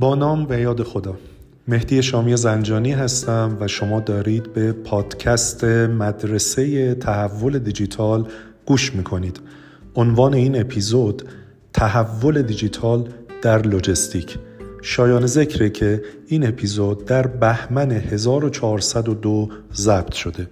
با 0.00 0.14
نام 0.14 0.46
و 0.50 0.58
یاد 0.58 0.82
خدا. 0.82 1.16
مهدی 1.68 2.02
شامی 2.02 2.36
زنجانی 2.36 2.92
هستم 2.92 3.56
و 3.60 3.68
شما 3.68 4.00
دارید 4.00 4.52
به 4.52 4.72
پادکست 4.72 5.64
مدرسه 5.64 6.94
تحول 6.94 7.58
دیجیتال 7.58 8.28
گوش 8.66 8.94
می‌کنید. 8.94 9.40
عنوان 9.96 10.34
این 10.34 10.60
اپیزود 10.60 11.28
تحول 11.72 12.42
دیجیتال 12.42 13.08
در 13.42 13.62
لوجستیک. 13.62 14.38
شایان 14.82 15.26
ذکره 15.26 15.70
که 15.70 16.02
این 16.26 16.48
اپیزود 16.48 17.04
در 17.04 17.26
بهمن 17.26 17.90
1402 17.90 19.48
ضبط 19.74 20.12
شده. 20.12 20.46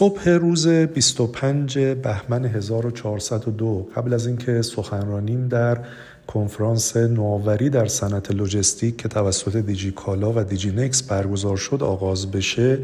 صبح 0.00 0.28
روز 0.28 0.68
25 0.68 1.78
بهمن 1.78 2.44
1402 2.44 3.88
قبل 3.96 4.14
از 4.14 4.26
اینکه 4.26 4.62
سخنرانیم 4.62 5.48
در 5.48 5.78
کنفرانس 6.26 6.96
نوآوری 6.96 7.70
در 7.70 7.86
صنعت 7.86 8.30
لوجستیک 8.30 8.96
که 8.96 9.08
توسط 9.08 9.56
دیجی 9.56 9.90
کالا 9.90 10.32
و 10.32 10.44
دیجی 10.44 10.70
نکس 10.70 11.02
برگزار 11.02 11.56
شد 11.56 11.82
آغاز 11.82 12.30
بشه 12.30 12.78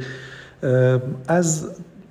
از 1.29 1.67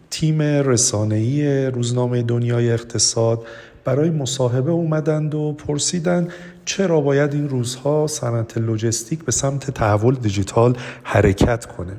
تیم 0.10 0.42
رسانه‌ای 0.42 1.66
روزنامه 1.66 2.24
دنیای 2.24 2.72
اقتصاد 2.72 3.46
برای 3.84 4.10
مصاحبه 4.10 4.72
اومدند 4.72 5.36
و 5.36 5.54
پرسیدند 5.54 6.30
چرا 6.66 7.02
باید 7.02 7.34
این 7.34 7.50
روزها 7.50 8.08
صنعت 8.08 8.58
لوجستیک 8.58 9.24
به 9.26 9.32
سمت 9.32 9.72
تحول 9.72 10.16
دیجیتال 10.16 10.78
حرکت 11.04 11.66
کنه. 11.66 11.94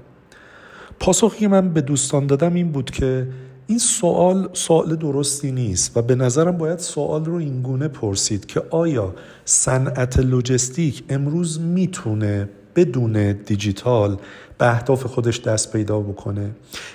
پاسخی 1.00 1.46
من 1.46 1.72
به 1.72 1.80
دوستان 1.80 2.26
دادم 2.26 2.54
این 2.54 2.72
بود 2.72 2.90
که 2.90 3.28
این 3.66 3.78
سوال 3.78 4.48
سوال 4.52 4.96
درستی 4.96 5.52
نیست 5.52 5.96
و 5.96 6.02
به 6.02 6.14
نظرم 6.14 6.58
باید 6.58 6.78
سوال 6.78 7.24
رو 7.24 7.34
اینگونه 7.34 7.88
پرسید 7.88 8.46
که 8.46 8.62
آیا 8.70 9.14
صنعت 9.44 10.18
لوجستیک 10.18 11.04
امروز 11.08 11.60
می‌تونه 11.60 12.48
بدون 12.76 13.32
دیجیتال 13.32 14.16
به 14.58 14.66
اهداف 14.66 15.06
خودش 15.06 15.40
دست 15.40 15.72
پیدا 15.72 16.00
بکنه. 16.00 16.50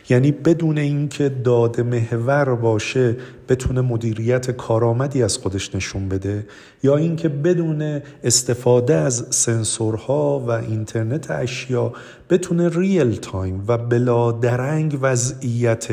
یعنی 0.10 0.32
بدون 0.32 0.78
اینکه 0.78 1.30
داده 1.30 1.84
محور 1.84 2.56
باشه 2.56 3.18
بتونه 3.50 3.82
مدیریت 3.82 4.52
کارآمدی 4.52 5.23
از 5.23 5.38
خودش 5.38 5.76
نشون 5.76 6.10
بده 6.10 6.48
یا 6.84 6.96
اینکه 6.96 7.30
بدون 7.30 8.02
استفاده 8.23 8.96
از 8.96 9.26
سنسورها 9.30 10.40
و 10.40 10.52
اینترنت 10.52 11.32
اشیا 11.32 11.94
بتونه 12.30 12.70
real 12.70 13.16
time 13.16 13.64
و 13.68 13.78
بلا 13.78 14.32
درنگ 14.32 14.98
وضعیت 15.02 15.88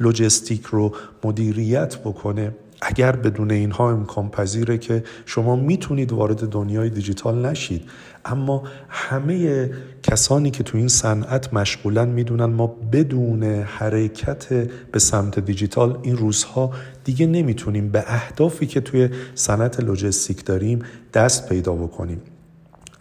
لوجستیک 0.00 0.64
رو 0.64 0.94
مدیریت 1.24 1.96
بکنه. 1.96 2.54
اگر 2.82 3.12
بدون 3.12 3.50
اینها 3.50 3.90
امکان 3.90 4.28
پذیره 4.28 4.78
که 4.78 5.04
شما 5.26 5.56
می‌تونید 5.56 6.12
وارد 6.12 6.48
دنیای 6.48 6.90
دیجیتال 6.90 7.46
نشید. 7.46 7.82
اما 8.26 8.62
همه 8.88 9.70
کسانی 10.02 10.50
که 10.50 10.62
تو 10.62 10.78
این 10.78 10.88
صنعت 10.88 11.54
مشغولن 11.54 12.08
می‌دونن 12.08 12.44
ما 12.44 12.66
بدون 12.92 13.42
حرکت 13.44 14.52
به 14.92 14.98
سمت 14.98 15.38
دیجیتال 15.38 15.98
این 16.02 16.16
روزها 16.16 16.70
دیگه 17.04 17.26
نمی‌تونیم 17.26 17.88
به 17.88 18.04
اهدافی 18.06 18.66
که 18.66 18.80
توی 18.80 19.08
صنعت 19.34 19.80
لوجستیک 19.80 20.44
داریم 20.44 20.82
دست 21.14 21.48
پیدا 21.48 21.72
بکنیم. 21.72 22.20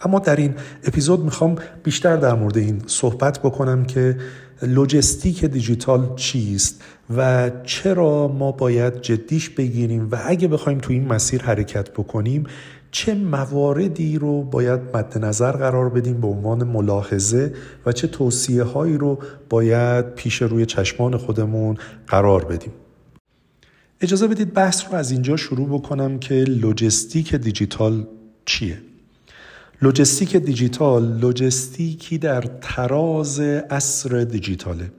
اما 0.01 0.19
در 0.19 0.35
این 0.35 0.53
اپیزود 0.83 1.23
می‌خوام 1.23 1.55
بیشتر 1.83 2.17
در 2.17 2.33
مورد 2.33 2.57
این 2.57 2.81
صحبت 2.87 3.39
بکنم 3.39 3.85
که 3.85 4.17
لوجستیک 4.61 5.45
دیجیتال 5.45 6.15
چیست 6.15 6.83
و 7.17 7.51
چرا 7.63 8.27
ما 8.27 8.51
باید 8.51 9.01
جدیش 9.01 9.49
بگیریم 9.49 10.07
و 10.11 10.17
اگه 10.25 10.47
بخوایم 10.47 10.77
تو 10.77 10.93
این 10.93 11.07
مسیر 11.07 11.41
حرکت 11.41 11.89
بکنیم 11.89 12.43
چه 12.95 13.15
مواردی 13.15 14.17
رو 14.17 14.43
باید 14.43 14.79
مد 14.93 15.17
نظر 15.17 15.51
قرار 15.51 15.89
بدیم 15.89 16.21
به 16.21 16.27
عنوان 16.27 16.63
ملاحظه 16.63 17.53
و 17.85 17.91
چه 17.91 18.07
توصیه 18.07 18.63
هایی 18.63 18.97
رو 18.97 19.19
باید 19.49 20.15
پیش 20.15 20.41
روی 20.41 20.65
چشمان 20.65 21.17
خودمون 21.17 21.77
قرار 22.07 22.45
بدیم؟ 22.45 22.71
اجازه 24.01 24.27
بدید 24.27 24.53
بحث 24.53 24.85
رو 24.85 24.95
از 24.95 25.11
اینجا 25.11 25.37
شروع 25.37 25.67
بکنم 25.67 26.19
که 26.19 26.33
لوجستیک 26.35 27.35
دیجیتال 27.35 28.07
چیه؟ 28.45 28.77
لوجستیک 29.81 30.37
دیجیتال 30.37 31.17
لوجستیکی 31.19 32.17
در 32.17 32.41
تراز 32.61 33.39
اصر 33.69 34.23
دیجیتاله. 34.23 34.91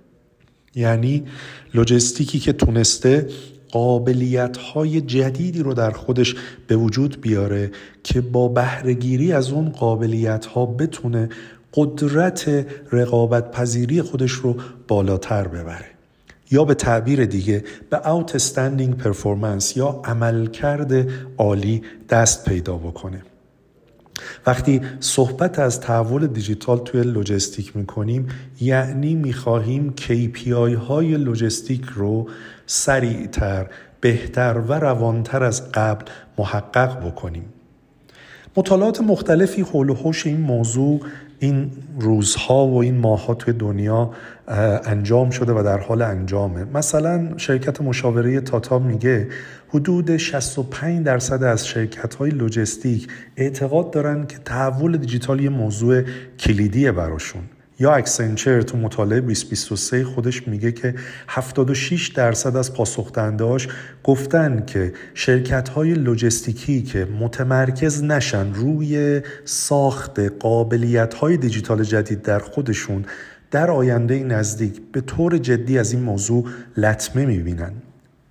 یعنی 0.74 1.24
لوجستیکی 1.74 2.38
که 2.38 2.52
تونسته 2.52 3.28
قابلیت 3.76 4.56
های 4.56 5.00
جدیدی 5.00 5.62
رو 5.62 5.74
در 5.74 5.90
خودش 5.90 6.34
به 6.66 6.76
وجود 6.76 7.20
بیاره 7.20 7.70
که 8.02 8.20
با 8.20 8.48
بهرهگیری 8.48 9.32
از 9.32 9.50
اون 9.50 9.68
قابلیت 9.68 10.46
ها 10.46 10.66
بتونه 10.66 11.28
قدرت 11.74 12.66
رقابت 12.92 13.50
پذیری 13.50 14.02
خودش 14.02 14.32
رو 14.32 14.56
بالاتر 14.88 15.48
ببره. 15.48 15.86
یا 16.50 16.64
به 16.64 16.74
تعبیر 16.74 17.24
دیگه 17.24 17.64
به 17.90 17.96
outstanding 17.96 18.94
پرفورمنس 18.94 19.76
یا 19.76 20.00
عملکرد 20.04 21.08
عالی 21.38 21.82
دست 22.08 22.44
پیدا 22.44 22.76
بکنه. 22.76 23.22
وقتی 24.46 24.80
صحبت 25.00 25.58
از 25.58 25.80
تحول 25.80 26.26
دیجیتال 26.26 26.78
توی 26.78 27.02
لوجستیک 27.02 27.76
می‌کنیم 27.76 28.26
یعنی 28.60 29.14
می‌خواهیم 29.14 29.94
KPI 29.96 30.74
های 30.88 31.16
لوجستیک 31.16 31.84
رو 31.84 32.28
سریعتر 32.66 33.66
بهتر 34.00 34.62
و 34.68 34.72
روانتر 34.72 35.44
از 35.44 35.72
قبل 35.72 36.04
محقق 36.38 37.06
بکنیم. 37.06 37.44
مطالعات 38.56 39.00
مختلفی 39.00 39.62
حول 39.62 39.90
و 39.90 39.94
حوش 39.94 40.26
این 40.26 40.40
موضوع 40.40 41.00
این 41.38 41.70
روزها 42.00 42.66
و 42.66 42.82
این 42.82 42.98
ماهها 42.98 43.34
توی 43.34 43.54
دنیا 43.54 44.10
انجام 44.84 45.30
شده 45.30 45.52
و 45.52 45.62
در 45.62 45.78
حال 45.78 46.02
انجامه. 46.02 46.64
مثلا 46.64 47.28
شرکت 47.36 47.80
مشاوره 47.80 48.40
Tata 48.40 48.78
میگه 48.78 49.28
حدود 49.68 50.16
65 50.16 51.04
درصد 51.04 51.42
از 51.42 51.66
شرکت 51.66 52.14
های 52.14 52.30
لوجستیک 52.30 53.08
اعتقاد 53.36 53.90
دارن 53.90 54.26
که 54.26 54.38
تحول 54.38 54.96
دیجیتال 54.96 55.40
یه 55.40 55.48
موضوع 55.48 56.02
کلیدیه 56.38 56.92
براشون. 56.92 57.42
یا 57.78 57.92
Accenture 57.92 58.62
تو 58.62 58.76
مطالعه 58.76 59.20
2023 59.20 60.04
خودش 60.04 60.48
میگه 60.48 60.72
که 60.72 60.94
76 61.28 62.08
درصد 62.08 62.56
از 62.56 62.74
پاسخ 62.74 63.10
گفتن 64.04 64.64
که 64.66 64.92
شرکت 65.14 65.68
های 65.68 65.94
لوجستیکی 65.94 66.82
که 66.82 67.04
متمرکز 67.04 68.02
نشن 68.02 68.54
روی 68.54 69.20
ساخت 69.44 70.18
قابلیت 70.18 71.14
های 71.14 71.36
دیجیتال 71.36 71.84
جدید 71.84 72.22
در 72.22 72.38
خودشون 72.38 73.04
در 73.50 73.70
آینده 73.70 74.24
نزدیک 74.24 74.80
به 74.92 75.00
طور 75.00 75.38
جدی 75.38 75.78
از 75.78 75.92
این 75.92 76.02
موضوع 76.02 76.44
لطمه 76.76 77.26
می‌بینن. 77.26 77.72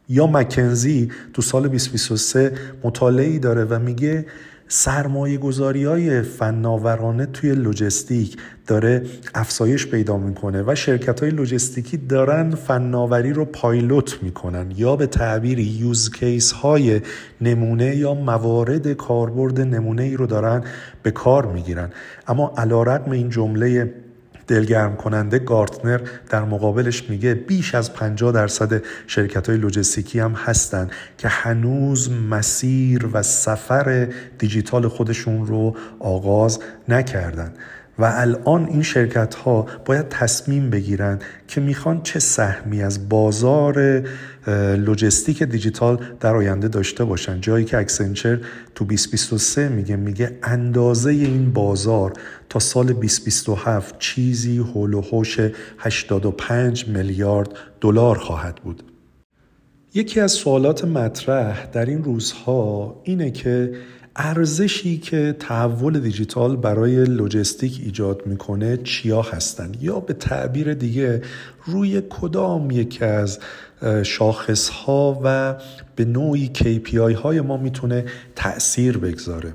یا 0.09 0.28
مکنزی 0.28 1.11
تو 1.34 1.41
سال 1.41 1.67
2023 1.67 2.51
مطالعه 2.84 3.39
داره 3.39 3.63
و 3.63 3.79
میگه 3.79 4.25
سرمایه 4.68 5.38
گذاری 5.38 5.84
های 5.84 6.22
فناورانه 6.22 7.26
توی 7.26 7.56
لوجستیک 7.56 8.38
داره 8.68 9.02
افزایش 9.36 9.88
پیدا 9.88 10.18
می‌کنه 10.18 10.64
و 10.68 10.76
شرکت 10.76 11.20
های 11.20 11.30
لوجستیکی 11.30 11.98
دارن 11.98 12.50
فناوری 12.50 13.34
رو 13.34 13.46
پایلوت 13.46 14.24
می‌کنن 14.24 14.72
یا 14.76 14.96
به 14.96 15.08
تعبیر 15.08 15.59
یوز 15.59 16.12
کیس 16.12 16.52
های 16.52 17.02
نمونه 17.42 17.96
یا 17.96 18.14
موارد 18.14 18.94
کاربرد 18.94 19.62
نمونه 19.62 20.03
ای 20.03 20.18
رو 20.18 20.26
دارن 20.26 20.64
به 21.03 21.12
کار 21.12 21.46
می‌گیرن. 21.46 21.90
اما 22.28 22.53
حالا 22.57 23.03
این 23.12 23.30
جمله 23.30 23.94
دلگرم 24.47 24.95
کننده 24.95 25.39
Gartner 25.40 26.02
در 26.29 26.43
مقابلش 26.43 27.09
میگه 27.09 27.34
بیش 27.34 27.75
از 27.75 27.93
50 27.93 28.31
درصد 28.31 28.84
شرکت 29.08 29.49
های 29.49 29.58
لوجستیکی 29.58 30.20
هم 30.20 30.34
هستن 30.34 30.90
که 31.17 31.28
هنوز 31.28 32.11
مسیر 32.11 33.09
و 33.14 33.23
سفر 33.23 34.08
دیجیتال 34.40 34.87
خودشون 34.87 35.46
رو 35.46 35.75
آغاز 35.99 36.59
نکردن. 36.90 37.53
و 38.00 38.03
الان 38.16 38.66
این 38.66 38.82
شرکت 38.82 39.36
ها 39.36 39.66
باید 39.86 40.09
تصمیم 40.09 40.70
بگیرن 40.70 41.20
که 41.47 41.62
می‌خوان 41.62 42.02
چه 42.03 42.20
سهمی 42.20 42.82
از 42.84 43.09
بازار 43.09 44.03
لوجستیک 44.78 45.44
دیجیتال 45.44 46.00
در 46.20 46.36
آینده 46.36 46.68
داشته 46.68 47.03
باشن. 47.03 47.42
جایی 47.42 47.66
که 47.66 47.78
Accenture 47.78 48.40
تو 48.76 48.86
2023 48.86 49.70
میگه 49.70 49.96
میگه 49.96 50.40
اندازه 50.44 51.12
این 51.12 51.53
بازار 51.53 52.14
تا 52.50 52.59
سال 52.59 52.86
2027 52.86 54.00
چیزی 54.00 54.58
هول 54.58 54.94
و 54.94 55.02
85 55.78 56.88
میلیارد 56.88 57.50
دلار 57.82 58.18
خواهد 58.18 58.56
بود. 58.56 58.84
یکی 59.94 60.20
از 60.20 60.32
سوالات 60.32 60.86
مطرح 60.86 61.66
در 61.66 61.86
این 61.86 62.03
روزها 62.03 62.96
اینه 63.03 63.32
که 63.32 63.74
ارزشی 64.16 64.97
که 64.97 65.35
تحول 65.40 66.00
دیجیتال 66.00 66.56
برای 66.56 67.06
لوجستیک 67.06 67.82
ایجاد 67.84 68.22
می‌کنه 68.26 68.78
چیا 68.78 69.22
هستند 69.22 69.78
یا 69.82 70.00
به 70.00 70.14
تعبیر 70.14 70.73
دیگه 70.73 71.22
روی 71.66 72.02
کدام 72.09 72.72
یکی 72.72 73.06
از 73.06 73.40
شاخص 74.03 74.70
ها 74.70 75.22
و 75.23 75.56
به 75.96 76.06
نوعی 76.06 76.52
KPI 76.53 77.16
های 77.16 77.41
ما 77.41 77.58
می‌تونه 77.58 78.06
تأثیر 78.35 78.97
بگذاره؟ 78.97 79.53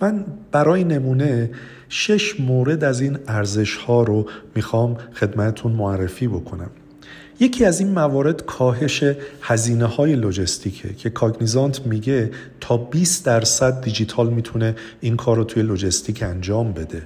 من 0.00 0.24
برای 0.52 0.84
نمونه 0.84 1.50
شش 1.88 2.40
مورد 2.40 2.84
از 2.84 3.00
این 3.00 3.18
ارزش 3.28 3.76
ها 3.76 4.02
رو 4.02 4.26
می‌خوام 4.54 4.96
خدمتون 5.14 5.72
معرفی 5.72 6.28
بکنم. 6.28 6.70
یکی 7.40 7.64
از 7.64 7.80
این 7.80 7.90
موارد 7.90 8.42
کاهش 8.46 9.04
هزینه 9.42 9.84
های 9.84 10.16
لوجستیکه 10.16 10.94
که 10.94 11.10
Cognizant 11.10 11.86
میگه 11.86 12.30
تا 12.60 12.76
20 12.76 13.26
درصد 13.26 13.80
دیجیتال 13.80 14.30
می‌تونه 14.30 14.74
این 15.00 15.16
کار 15.16 15.36
رو 15.36 15.44
توی 15.44 15.62
لوجستیک 15.62 16.22
انجام 16.22 16.72
بده. 16.72 17.02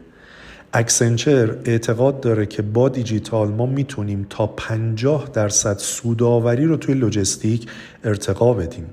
Accenture 0.73 1.57
اعتقاد 1.65 2.21
داره 2.21 2.47
که 2.47 2.63
با 2.63 2.89
دیجیتال 2.89 3.49
ما 3.49 3.67
می‌تونیم 3.67 4.27
تا 4.31 4.47
50 4.47 5.31
درصد 5.33 5.79
سوداوری 5.79 6.65
رو 6.65 6.77
توی 6.77 6.95
لوجستیک 6.95 7.67
ارتقا 8.05 8.55
بدیم. 8.55 8.87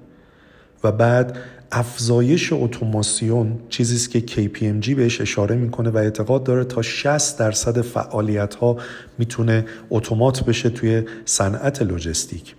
و 0.83 0.91
بعد 0.91 1.37
افزایش 1.71 2.53
اتوماسیون 2.53 3.59
چیزی 3.69 3.95
است 3.95 4.11
که 4.11 4.23
KPMG 4.27 4.89
بهش 4.89 5.21
اشاره 5.21 5.55
می‌کنه 5.55 5.89
و 5.89 5.97
اعتقاد 5.97 6.43
داره 6.43 6.63
تا 6.63 6.81
60 6.81 7.39
درصد 7.39 7.81
فعالیت 7.81 8.55
ها 8.55 8.77
می‌تونه 9.17 9.65
اتومات 9.89 10.43
بشه 10.43 10.69
توی 10.69 11.03
صنعت 11.25 11.81
لوجستیک. 11.81 12.55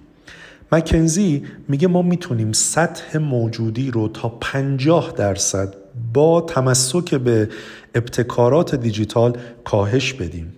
مکنزی 0.73 1.43
میگه 1.69 1.89
ما 1.89 2.03
می‌تونیم 2.03 2.53
سطح 2.53 3.19
موجودی 3.19 3.91
رو 3.91 4.09
تا 4.09 4.29
50 4.29 5.13
درصد 5.17 5.75
با 6.15 6.41
تمسک 6.41 7.15
به 7.15 7.49
ابتکارات 7.95 8.75
دیجیتال 8.75 9.37
کاهش 9.65 10.13
بدیم. 10.13 10.53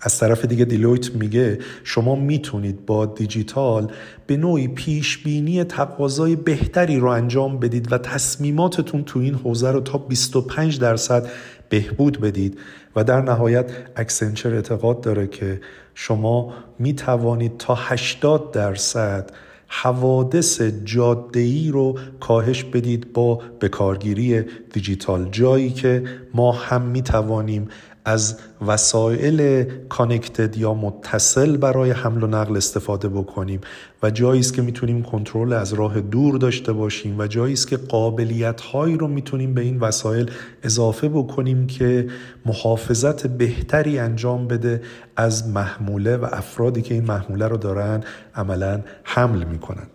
از 0.00 0.18
طرف 0.18 0.44
دیگه 0.44 0.64
دیلویت 0.64 1.14
میگه 1.14 1.58
شما 1.84 2.14
می‌تونید 2.16 2.86
با 2.86 3.06
دیجیتال 3.06 3.92
به 4.26 4.36
نوعی 4.36 4.68
پیش 4.68 5.18
بینی 5.18 5.64
تقاضای 5.64 6.36
بهتری 6.36 6.98
رو 6.98 7.08
انجام 7.08 7.58
بدید 7.58 7.92
و 7.92 7.98
تصمیماتتون 7.98 9.04
تو 9.04 9.18
این 9.18 9.34
حوزه 9.34 9.70
رو 9.70 9.80
تا 9.80 9.98
25 9.98 10.80
درصد 10.80 11.30
بهبود 11.68 12.20
بدید. 12.20 12.58
و 12.96 13.04
در 13.04 13.20
نهایت 13.20 13.70
اکسنچر 13.96 14.54
اعتقاد 14.54 15.00
داره 15.00 15.26
که 15.26 15.60
شما 15.94 16.54
می 16.78 16.94
توانید 16.94 17.56
تا 17.58 17.74
80 17.74 18.52
درصد 18.52 19.30
حوادث 19.68 20.62
جاده‌ای 20.62 21.70
رو 21.70 21.98
کاهش 22.20 22.64
بدید 22.64 23.12
با 23.12 23.40
بکارگیری 23.60 24.42
دیجیتال. 24.72 25.28
جایی 25.30 25.70
که 25.70 26.04
ما 26.34 26.52
هم 26.52 26.82
می 26.82 27.02
توانیم 27.02 27.68
از 28.04 28.38
وسایل 28.66 29.64
کانکتد 29.88 30.56
یا 30.56 30.74
متصل 30.74 31.56
برای 31.56 31.90
حمل 31.90 32.22
و 32.22 32.26
نقل 32.26 32.56
استفاده 32.56 33.08
بکنیم 33.08 33.60
و 34.02 34.10
جایی 34.10 34.40
است 34.40 34.54
که 34.54 34.62
می‌تونیم 34.62 35.02
کنترل 35.02 35.52
از 35.52 35.72
راه 35.72 36.00
دور 36.00 36.38
داشته 36.38 36.72
باشیم 36.72 37.18
و 37.18 37.26
جایی 37.26 37.52
است 37.52 37.68
که 37.68 37.76
قابلیت 37.76 38.60
هایی 38.60 38.96
رو 38.96 39.08
می‌تونیم 39.08 39.54
به 39.54 39.60
این 39.60 39.80
وسایل 39.80 40.30
اضافه 40.62 41.08
بکنیم 41.08 41.66
که 41.66 42.06
محافظت 42.46 43.26
بهتری 43.26 43.98
انجام 43.98 44.48
بده 44.48 44.82
از 45.16 45.48
محموله 45.48 46.16
و 46.16 46.28
افرادی 46.32 46.82
که 46.82 46.94
این 46.94 47.04
محموله 47.04 47.48
رو 47.48 47.56
دارن 47.56 48.04
عملا 48.34 48.80
حمل 49.02 49.44
می‌کنن. 49.44 49.86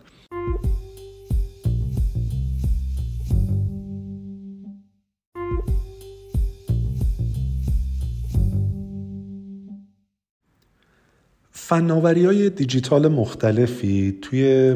فناوری 11.65 12.25
های 12.25 12.49
دیجیتال 12.49 13.07
مختلفی 13.07 14.17
توی 14.21 14.75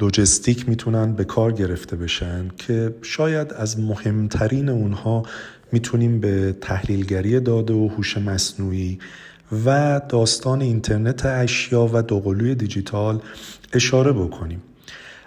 لوجستیک 0.00 0.68
می‌تونن 0.68 1.12
به 1.12 1.24
کار 1.24 1.52
گرفته 1.52 1.96
بشن 1.96 2.48
که 2.56 2.94
شاید 3.02 3.52
از 3.52 3.80
مهمترین 3.80 4.68
اونها 4.68 5.22
می‌تونیم 5.72 6.20
به 6.20 6.56
تحلیلگری 6.60 7.40
داده 7.40 7.74
و 7.74 7.88
هوش 7.88 8.18
مصنوعی 8.18 8.98
و 9.66 10.00
داستان 10.08 10.60
اینترنت 10.60 11.26
اشیا 11.26 11.90
و 11.92 12.02
دوقلوی 12.02 12.54
دیجیتال 12.54 13.20
اشاره 13.72 14.12
بکنیم. 14.12 14.62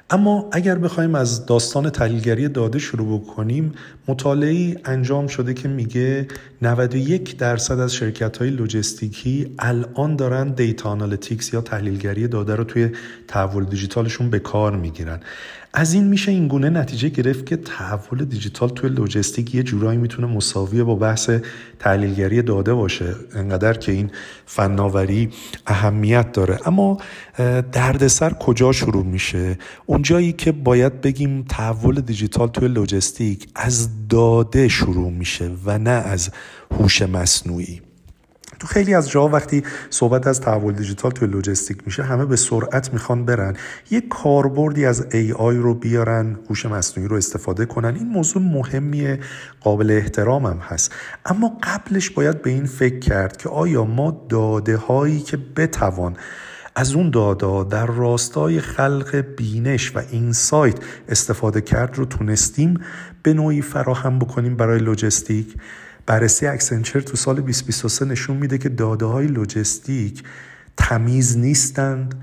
اما 0.09 0.49
اگر 0.51 0.75
بخوایم 0.75 1.15
از 1.15 1.45
داستان 1.45 1.89
تحلیلگری 1.89 2.47
داده 2.47 2.79
شروع 2.79 3.19
بکنیم 3.19 3.71
مطالعه 4.07 4.81
انجام 4.85 5.27
شده 5.27 5.53
که 5.53 5.67
میگه 5.67 6.27
91 6.61 7.37
درصد 7.37 7.79
از 7.79 7.93
شرکت 7.93 8.37
های 8.37 8.49
لوجستیکی 8.49 9.55
الان 9.59 10.15
دارن 10.15 10.49
data 10.49 10.89
analytics 10.89 11.53
یا 11.53 11.61
تحلیلگری 11.61 12.27
داده 12.27 12.55
رو 12.55 12.63
توی 12.63 12.89
تحول 13.27 13.65
دیجیتالشون 13.65 14.29
به 14.29 14.39
کار 14.39 14.75
می‌گیرن. 14.75 15.19
از 15.79 15.93
این 15.93 16.03
میشه 16.03 16.31
این 16.31 16.47
گونه 16.47 16.69
نتیجه 16.69 17.09
گرفت 17.09 17.45
که 17.45 17.57
تحول 17.57 18.25
دیجیتال 18.25 18.69
توی 18.69 18.89
لوجستیک 18.89 19.55
یه 19.55 19.63
جورایی 19.63 19.99
می‌تونه 19.99 20.27
مساوی 20.27 20.83
با 20.83 20.95
بحث 20.95 21.29
تحلیلگری 21.79 22.41
داده 22.41 22.73
باشه. 22.73 23.15
انقدر 23.35 23.73
که 23.73 23.91
این 23.91 24.11
فناوری 24.45 25.29
اهمیت 25.67 26.31
داره. 26.31 26.59
اما 26.65 26.97
دردسر 27.71 28.33
کجا 28.33 28.71
شروع 28.71 29.05
میشه؟ 29.05 29.57
اونجایی 29.85 30.33
که 30.33 30.51
باید 30.51 31.01
بگیم 31.01 31.45
تحول 31.49 32.01
دیجیتال 32.01 32.47
توی 32.47 32.67
لوجستیک 32.67 33.47
از 33.55 34.07
داده 34.07 34.67
شروع 34.67 35.11
میشه 35.11 35.51
و 35.65 35.77
نه 35.77 35.89
از 35.89 36.29
هوش 36.71 37.01
مصنوعی. 37.01 37.81
تو 38.59 38.67
خیلی 38.67 38.93
از 38.93 39.09
جاها 39.09 39.27
وقتی 39.27 39.63
صحبت 39.89 40.27
از 40.27 40.41
تحول 40.41 40.73
دیجیتال 40.73 41.11
توی 41.11 41.27
لوجستیک 41.27 41.77
میشه 41.85 42.03
همه 42.03 42.25
به 42.25 42.35
سرعت 42.35 42.93
می‌خوان 42.93 43.25
برن. 43.25 43.55
یه 43.91 44.01
کاربردی 44.01 44.85
از 44.85 45.01
AI 45.01 45.35
رو 45.39 45.73
بیارن 45.73 46.37
هوش 46.49 46.65
مصنوعی 46.65 47.09
رو 47.09 47.15
استفاده 47.15 47.65
کنن. 47.65 47.95
این 47.95 48.07
موضوع 48.07 48.41
مهمیه 48.41 49.19
قابل 49.61 49.91
احترام 49.91 50.45
هم 50.45 50.57
هست. 50.57 50.91
اما 51.25 51.57
قبلش 51.63 52.09
باید 52.09 52.41
به 52.41 52.49
این 52.49 52.65
فکر 52.65 52.99
کرد 52.99 53.37
که 53.37 53.49
آیا 53.49 53.85
ما 53.85 54.25
داده 54.29 54.77
هایی 54.77 55.19
که 55.19 55.37
بتوان 55.37 56.17
از 56.75 56.93
اون 56.93 57.09
دادا 57.09 57.63
در 57.63 57.85
راستای 57.85 58.59
خلق 58.59 59.15
بینش 59.37 59.95
و 59.95 60.01
اینسایت 60.11 60.75
استفاده 61.09 61.61
کرد 61.61 61.97
رو 61.97 62.05
تونستیم 62.05 62.79
به 63.23 63.33
نوعی 63.33 63.61
فراهم 63.61 64.19
بکنیم 64.19 64.55
برای 64.55 64.79
لوجستیک؟ 64.79 65.55
بررسی 66.07 66.47
اکسنچر 66.47 66.99
تو 66.99 67.17
سال 67.17 67.35
2023 67.35 68.05
نشون 68.05 68.37
میده 68.37 68.57
که 68.57 68.69
داده 68.69 69.05
های 69.05 69.27
لوجستیک 69.27 70.23
تمیز 70.77 71.37
نیستند 71.37 72.15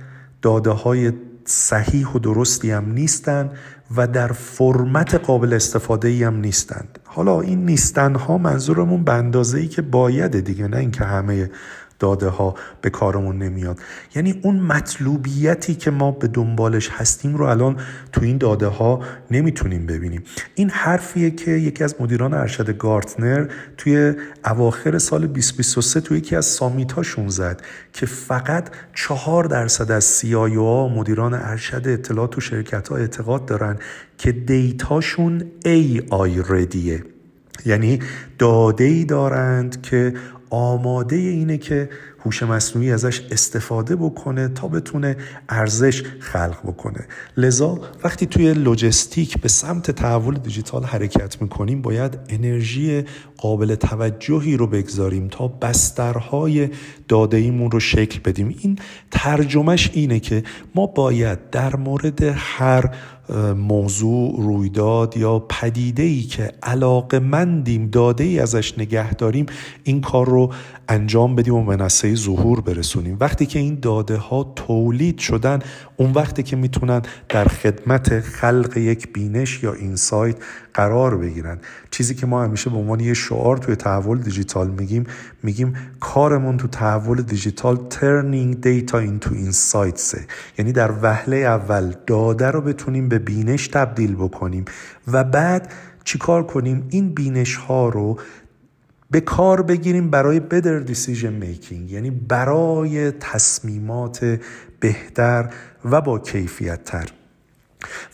داده 0.42 0.70
های 0.70 1.12
صحیح 1.44 2.08
و 2.08 2.18
درستی 2.18 2.70
هم 2.70 2.92
نیستند 2.92 3.50
و 3.96 4.06
در 4.06 4.32
فرمت 4.32 5.14
قابل 5.14 5.52
استفاده 5.52 6.08
ای 6.08 6.24
هم 6.24 6.36
نیستند. 6.36 6.98
حالا 7.04 7.40
این 7.40 7.66
نیستن 7.66 8.14
ها 8.14 8.38
منظورمون 8.38 9.04
به 9.04 9.12
اندازه 9.12 9.58
ای 9.58 9.68
که 9.68 9.82
باید 9.82 10.40
دیگه 10.40 10.68
نه 10.68 10.76
اینکه 10.76 11.04
همه 11.04 11.50
داده 11.98 12.28
ها 12.28 12.54
به 12.80 12.90
کارمون 12.90 13.38
نمیاد. 13.38 13.78
یعنی 14.14 14.40
اون 14.42 14.60
مطلوبیتی 14.60 15.74
که 15.74 15.90
ما 15.90 16.10
به 16.10 16.28
دنبالش 16.28 16.88
هستیم 16.92 17.36
رو 17.36 17.44
الان 17.44 17.76
تو 18.12 18.24
این 18.24 18.38
داده 18.38 18.66
ها 18.66 19.00
نمی‌تونیم 19.30 19.86
ببینیم. 19.86 20.22
این 20.54 20.70
حرفیه 20.70 21.30
که 21.30 21.50
یکی 21.50 21.84
از 21.84 21.94
مدیران 22.00 22.34
ارشد 22.34 22.76
گارتنر 22.76 23.46
توی 23.76 24.12
اواخر 24.44 24.98
سال 24.98 25.26
2023 25.26 26.00
توی 26.00 26.18
یکی 26.18 26.36
از 26.36 26.46
سامیت 26.46 26.92
هاشون 26.92 27.28
زد 27.28 27.62
که 27.92 28.06
فقط 28.06 28.70
چهار 28.94 29.44
درصد 29.44 29.90
از 29.90 30.04
سیایو 30.04 30.64
ها 30.64 30.88
مدیران 30.88 31.34
ارشد 31.34 31.82
اطلاعات 31.88 32.38
و 32.38 32.40
شرکت 32.40 32.88
ها 32.88 32.96
اعتقاد 32.96 33.46
دارن 33.46 33.78
که 34.18 34.32
دیتاشون 34.32 35.50
AI 35.64 36.50
ردیه 36.50 37.04
یعنی 37.66 37.98
داده 38.38 38.84
ای 38.84 39.04
دارند 39.04 39.82
که 39.82 40.14
آماده 40.54 41.16
اینه 41.16 41.58
که 41.58 41.88
هوش 42.24 42.42
مصنوعی 42.42 42.92
ازش 42.92 43.20
استفاده 43.30 43.96
بکنه 43.96 44.48
تا 44.48 44.68
بتونه 44.68 45.16
ارزش 45.48 46.02
خلق 46.20 46.56
بکنه. 46.64 47.06
لذا 47.36 47.80
وقتی 48.04 48.26
توی 48.26 48.54
لوجستیک 48.54 49.40
به 49.40 49.48
سمت 49.48 49.90
تحول 49.90 50.34
دیجیتال 50.34 50.84
حرکت 50.84 51.42
می‌کنیم 51.42 51.82
باید 51.82 52.18
انرژی 52.28 53.04
قابل 53.44 53.74
توجهی 53.74 54.56
رو 54.56 54.66
بگذاریم 54.66 55.28
تا 55.28 55.48
بسترهای 55.48 56.68
داده 57.08 57.36
ایمون 57.36 57.70
رو 57.70 57.80
شکل 57.80 58.20
بدیم. 58.24 58.56
این 58.60 58.78
ترجمهش 59.10 59.90
اینه 59.92 60.20
که 60.20 60.42
ما 60.74 60.86
باید 60.86 61.50
در 61.50 61.76
مورد 61.76 62.22
هر 62.22 62.90
موضوع 63.56 64.34
رویداد 64.42 65.16
یا 65.16 65.38
پدیده 65.38 66.02
ای 66.02 66.22
که 66.22 66.52
علاقه 66.62 67.18
مندیم 67.18 67.86
داده 67.86 68.24
ای 68.24 68.38
ازش 68.38 68.78
نگه 68.78 69.14
داریم 69.14 69.46
این 69.84 70.00
کار 70.00 70.28
رو 70.28 70.52
انجام 70.88 71.34
بدیم 71.34 71.54
و 71.54 71.62
منصه 71.62 72.14
ظهور 72.14 72.60
برسونیم. 72.60 73.16
وقتی 73.20 73.46
که 73.46 73.58
این 73.58 73.78
داده 73.82 74.16
ها 74.16 74.52
تولید 74.56 75.18
شدن 75.18 75.58
اون 75.96 76.12
وقتی 76.12 76.42
که 76.42 76.56
می‌تونن 76.56 77.02
در 77.28 77.44
خدمت 77.44 78.20
خلق 78.20 78.76
یک 78.76 79.12
بینش 79.12 79.62
یا 79.62 79.72
اینسایت 79.72 80.36
قرار 80.74 81.16
بگیرن. 81.16 81.58
چیزی 81.90 82.14
که 82.14 82.26
ما 82.26 82.44
همیشه 82.44 82.70
به 82.70 82.76
عنوان 82.76 83.00
یه 83.00 83.14
شعار 83.34 83.56
توی 83.56 83.76
تحول 83.76 84.18
دیجیتال 84.18 84.70
میگیم 84.70 85.04
میگیم 85.42 85.76
کارمون 86.00 86.56
تو 86.56 86.68
تحول 86.68 87.22
دیجیتال 87.22 87.76
turning 87.90 88.54
data 88.64 88.94
into 88.94 89.28
insights. 89.28 90.18
یعنی 90.58 90.72
در 90.72 90.92
وهله 91.02 91.36
اول 91.36 91.94
داده 92.06 92.50
رو 92.50 92.60
بتونیم 92.60 93.08
به 93.08 93.18
بینش 93.18 93.68
تبدیل 93.68 94.14
بکنیم 94.14 94.64
و 95.12 95.24
بعد 95.24 95.72
چیکار 96.04 96.46
کنیم؟ 96.46 96.86
این 96.90 97.14
بینش 97.14 97.56
ها 97.56 97.88
رو 97.88 98.18
به 99.10 99.20
کار 99.20 99.62
بگیریم 99.62 100.10
برای 100.10 100.40
better 100.50 100.88
decision 100.90 101.44
making 101.44 101.90
یعنی 101.92 102.10
برای 102.10 103.10
تصمیمات 103.10 104.38
بهتر 104.80 105.50
و 105.84 106.00
با 106.00 106.18
کیفیت 106.18 106.84
تر 106.84 107.08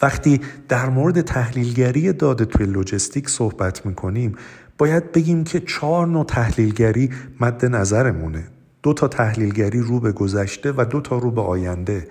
وقتی 0.03 0.41
در 0.69 0.89
مورد 0.89 1.21
تحلیلگری 1.21 2.13
داده 2.13 2.45
توی 2.45 2.67
لوجستیک 2.67 3.29
صحبت 3.29 3.87
می‌کنیم 3.87 4.37
باید 4.81 5.13
بگیم 5.13 5.45
که 5.45 5.61
چهار 5.61 6.07
نوع 6.07 6.25
تحلیلگری 6.25 7.11
مد 7.41 7.67
نظرمونه. 7.67 8.45
دو 8.83 8.93
تا 8.93 9.09
تحلیلگری 9.09 9.81
رو 9.81 10.01
به 10.01 10.13
گذشته 10.13 10.73
و 10.77 10.85
دو 10.91 11.01
تا 11.01 11.19
رو 11.19 11.31
به 11.31 11.41
آینده. 11.41 12.09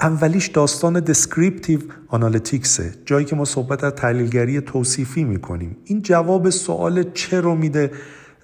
اولیش 0.00 0.46
داستان 0.46 1.00
دسکریپتیو 1.00 1.80
آنالیتیکسه 2.08 2.94
جایی 3.04 3.26
که 3.26 3.36
ما 3.36 3.44
صحبت 3.44 3.84
از 3.84 3.92
تحلیلگری 3.92 4.60
توصیفی 4.60 5.24
می‌کنیم. 5.24 5.76
این 5.84 6.02
جواب 6.02 6.50
سوال 6.50 7.04
چه 7.14 7.40
رو 7.40 7.54
میده 7.54 7.90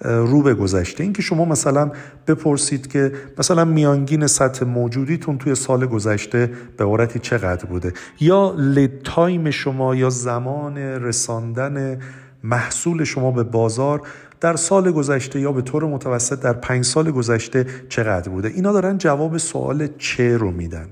رو 0.01 0.41
به 0.41 0.53
گذشته. 0.53 1.03
اینکه 1.03 1.21
شما 1.21 1.45
مثلا 1.45 1.91
بپرسید 2.27 2.87
که 2.87 3.11
مثلا 3.37 3.65
میانگین 3.65 4.27
سطح 4.27 4.65
موجودیتون 4.65 5.37
توی 5.37 5.55
سال 5.55 5.85
گذشته 5.85 6.51
به 6.77 6.83
عبارتی 6.83 7.19
چقدر 7.19 7.65
بوده؟ 7.65 7.93
یا 8.19 8.55
لید 8.57 9.01
تایم 9.03 9.49
شما 9.49 9.95
یا 9.95 10.09
زمان 10.09 10.77
رساندن 10.77 11.99
محصول 12.43 13.03
شما 13.03 13.31
به 13.31 13.43
بازار 13.43 14.01
در 14.41 14.55
سال 14.55 14.91
گذشته 14.91 15.39
یا 15.39 15.51
به 15.51 15.61
طور 15.61 15.83
متوسط 15.83 16.41
در 16.41 16.53
پنج 16.53 16.85
سال 16.85 17.11
گذشته 17.11 17.65
چقدر 17.89 18.29
بوده؟ 18.29 18.47
اینا 18.47 18.71
دارن 18.71 18.97
جواب 18.97 19.37
سوال 19.37 19.87
چه 19.97 20.37
رو 20.37 20.51
میدن. 20.51 20.87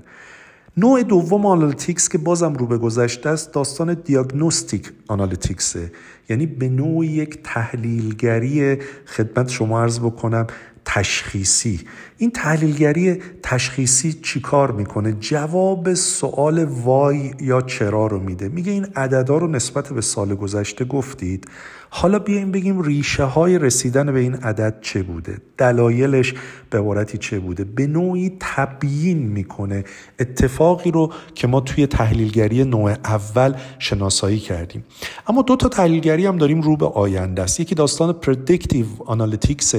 نوع 0.76 1.02
دوم 1.02 1.46
analytics 1.46 2.08
که 2.08 2.18
بازم 2.18 2.52
رو 2.54 2.66
به 2.66 2.78
گذشته 2.78 3.28
است 3.28 3.52
داستان 3.52 3.94
diagnostic 3.94 4.92
analyticsه. 5.08 5.92
یعنی 6.28 6.46
به 6.46 6.68
نوع 6.68 7.06
یک 7.06 7.42
تحلیلگری 7.44 8.76
خدمت 9.06 9.48
شما 9.48 9.82
عرض 9.82 10.00
بکنم. 10.00 10.46
تشخیصی. 10.90 11.80
این 12.18 12.30
تحلیلگری 12.30 13.22
تشخیصی 13.42 14.12
چیکار 14.12 14.72
می‌کنه؟ 14.72 15.12
جواب 15.12 15.94
سوال 15.94 16.64
why 16.64 17.30
یا 17.40 17.60
چرا 17.60 18.06
رو 18.06 18.18
میده. 18.18 18.48
میگه 18.48 18.72
این 18.72 18.86
عددا 18.96 19.38
رو 19.38 19.48
نسبت 19.48 19.92
به 19.92 20.00
سال 20.00 20.34
گذشته 20.34 20.84
گفتید. 20.84 21.48
حالا 21.90 22.18
بیایم 22.18 22.52
بگیم 22.52 22.82
ریشه 22.82 23.24
های 23.24 23.58
رسیدن 23.58 24.12
به 24.12 24.20
این 24.20 24.34
عدد 24.34 24.78
چه 24.80 25.02
بوده؟ 25.02 25.38
دلایلش 25.58 26.34
به 26.70 26.78
عبارتی 26.78 27.18
چه 27.18 27.38
بوده؟ 27.38 27.64
به 27.64 27.86
نوعی 27.86 28.36
تبیین 28.40 29.18
می‌کنه. 29.18 29.84
اتفاقی 30.18 30.90
رو 30.90 31.12
که 31.34 31.46
ما 31.46 31.60
توی 31.60 31.86
تحلیلگری 31.86 32.64
نوع 32.64 32.90
اول 32.90 33.54
شناسایی 33.78 34.38
کردیم. 34.38 34.84
اما 35.26 35.42
دو 35.42 35.56
تا 35.56 35.68
تحلیلگری 35.68 36.26
هم 36.26 36.36
داریم 36.36 36.60
رو 36.60 36.76
به 36.76 36.86
آینده 36.86 37.42
است. 37.42 37.60
یکی 37.60 37.74
داستان 37.74 38.12
predictive 38.12 38.86
analytics 39.06 39.74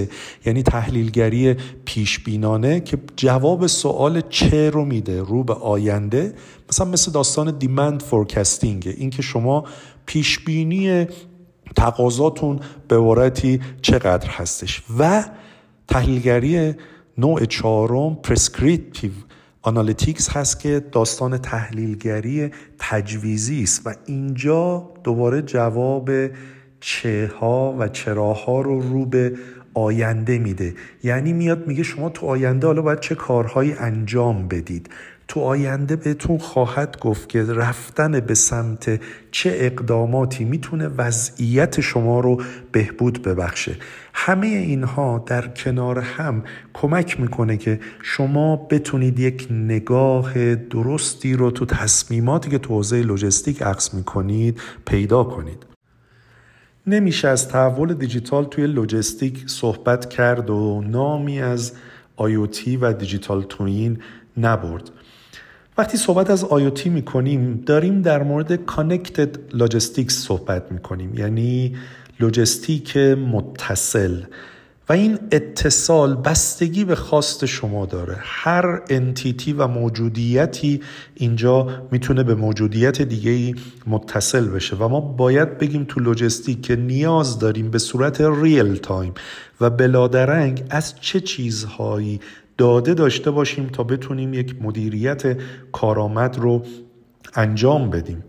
یعنی 0.46 0.64
تحلیلگری 0.64 1.56
پیش 1.86 2.20
بینانه 2.20 2.80
که 2.80 2.98
جواب 3.16 3.68
سوال 3.68 4.22
چه 4.30 4.70
رو 4.70 4.86
میده 4.86 5.22
رو 5.22 5.44
به 5.44 5.54
آینده. 5.54 6.34
مثلا 6.70 6.88
مثل 6.88 7.12
داستان 7.12 7.58
demand 7.58 8.02
forecasting 8.02 8.94
اینکه 8.98 9.22
شما 9.22 9.66
پیش 10.06 10.40
بینی 10.40 11.08
تقاضاتون 11.76 12.60
به 12.88 12.98
عبارتی 12.98 13.62
چقدر 13.82 14.30
هستش. 14.30 14.84
و 15.00 15.24
تحلیلگری 15.88 16.74
نوع 17.18 17.46
چهارم 17.46 18.16
prescriptive 18.16 19.12
analytics 19.62 20.30
هست 20.30 20.60
که 20.60 20.80
داستان 20.92 21.38
تحلیلگری 21.38 22.50
تجویزی 22.80 23.64
است. 23.64 23.82
و 23.86 23.96
اینجا 24.06 24.90
دوباره 25.04 25.42
جواب 25.42 26.10
چه 26.80 27.32
ها 27.40 27.76
و 27.80 27.88
چراها 27.88 28.62
رو 28.62 28.82
رو 28.82 29.06
به 29.06 29.34
آینده 29.74 30.38
میده. 30.38 30.76
یعنی 31.04 31.34
میاد 31.34 31.68
میگه 31.68 31.84
شما 31.84 32.10
تو 32.10 32.26
آینده 32.26 32.68
حالا 32.68 32.82
باید 32.82 33.00
چه 33.00 33.16
کارهایی 33.16 33.74
انجام 33.74 34.48
بدید. 34.48 34.90
تو 35.30 35.40
آینده 35.40 35.96
بهتون 35.96 36.38
خواهد 36.38 37.00
گفت 37.00 37.30
که 37.30 37.44
رفتن 37.44 38.20
به 38.20 38.34
سمت 38.34 39.02
چه 39.32 39.52
اقداماتی 39.54 40.46
می‌تونه 40.46 40.88
وضعیت 40.88 41.82
شما 41.82 42.20
رو 42.20 42.42
بهبود 42.72 43.22
ببخشه. 43.22 43.76
همه 44.14 44.48
اینها 44.48 45.24
در 45.26 45.48
کنار 45.48 46.00
هم 46.00 46.44
کمک 46.74 47.20
می‌کنه 47.20 47.58
که 47.58 47.80
شما 48.02 48.56
بتونید 48.56 49.20
یک 49.20 49.48
نگاه 49.52 50.56
درستی 50.56 51.34
رو 51.34 51.52
تو 51.52 51.66
تصمیماتی 51.66 52.50
که 52.50 52.58
تو 52.58 52.74
حوزه 52.74 53.02
لوجستیک 53.02 53.62
عکس 53.62 53.94
می‌کنید 53.94 54.62
پیدا 54.86 55.24
کنید. 55.24 55.66
نمیشه 56.88 57.28
از 57.28 57.48
تحول 57.48 57.94
دیجیتال 57.94 58.46
توی 58.46 58.68
لوجستیک 58.68 59.44
صحبت 59.50 60.10
کرد 60.10 60.50
و 60.50 60.84
نامی 60.88 61.42
از 61.42 61.74
آیوتی 62.16 62.78
و 62.78 62.94
دیجیتال 62.94 63.44
توین 63.44 63.98
نبرد. 64.38 64.92
وقتی 65.80 65.98
صحبت 65.98 66.30
از 66.30 66.44
IoT 66.44 66.90
می‌کنیم 66.90 67.64
داریم 67.66 68.02
در 68.02 68.24
مورد 68.24 68.56
connected 68.56 69.54
logistics 69.54 70.18
صحبت 70.18 70.72
می‌کنیم. 70.72 71.14
یعنی 71.14 71.76
لوجستیک 72.20 72.98
متصل. 72.98 74.22
و 74.90 74.94
این 74.94 75.20
اتصال 75.32 76.16
بستگی 76.16 76.84
به 76.84 76.96
خواست 76.96 77.46
شما 77.46 77.86
داره. 77.86 78.16
هر 78.20 78.82
entity 78.90 79.54
و 79.54 79.68
موجودیتی 79.68 80.82
اینجا 81.16 81.68
می‌تونه 81.92 82.24
به 82.24 82.36
موجودیت 82.36 83.02
دیگه 83.02 83.56
متصل 83.88 84.48
بشه. 84.48 84.76
و 84.76 84.88
ما 84.88 85.02
باید 85.02 85.58
بگیم 85.58 85.86
تو 85.88 86.00
لوجستیک 86.00 86.62
که 86.62 86.76
نیاز 86.76 87.40
داریم 87.40 87.72
به 87.72 87.80
صورت 87.80 88.22
real 88.22 88.76
time 88.76 89.14
و 89.62 89.70
بلادرنگ 89.70 90.64
از 90.70 90.94
چه 91.02 91.20
چیزهایی 91.20 92.20
داده 92.60 92.94
داشته 92.94 93.32
باشیم 93.32 93.68
تا 93.68 93.84
بتونیم 93.84 94.34
یک 94.34 94.56
مدیریت 94.62 95.38
کارآمد 95.72 96.38
رو 96.40 96.66
انجام 97.36 97.90
بدیم. 97.90 98.24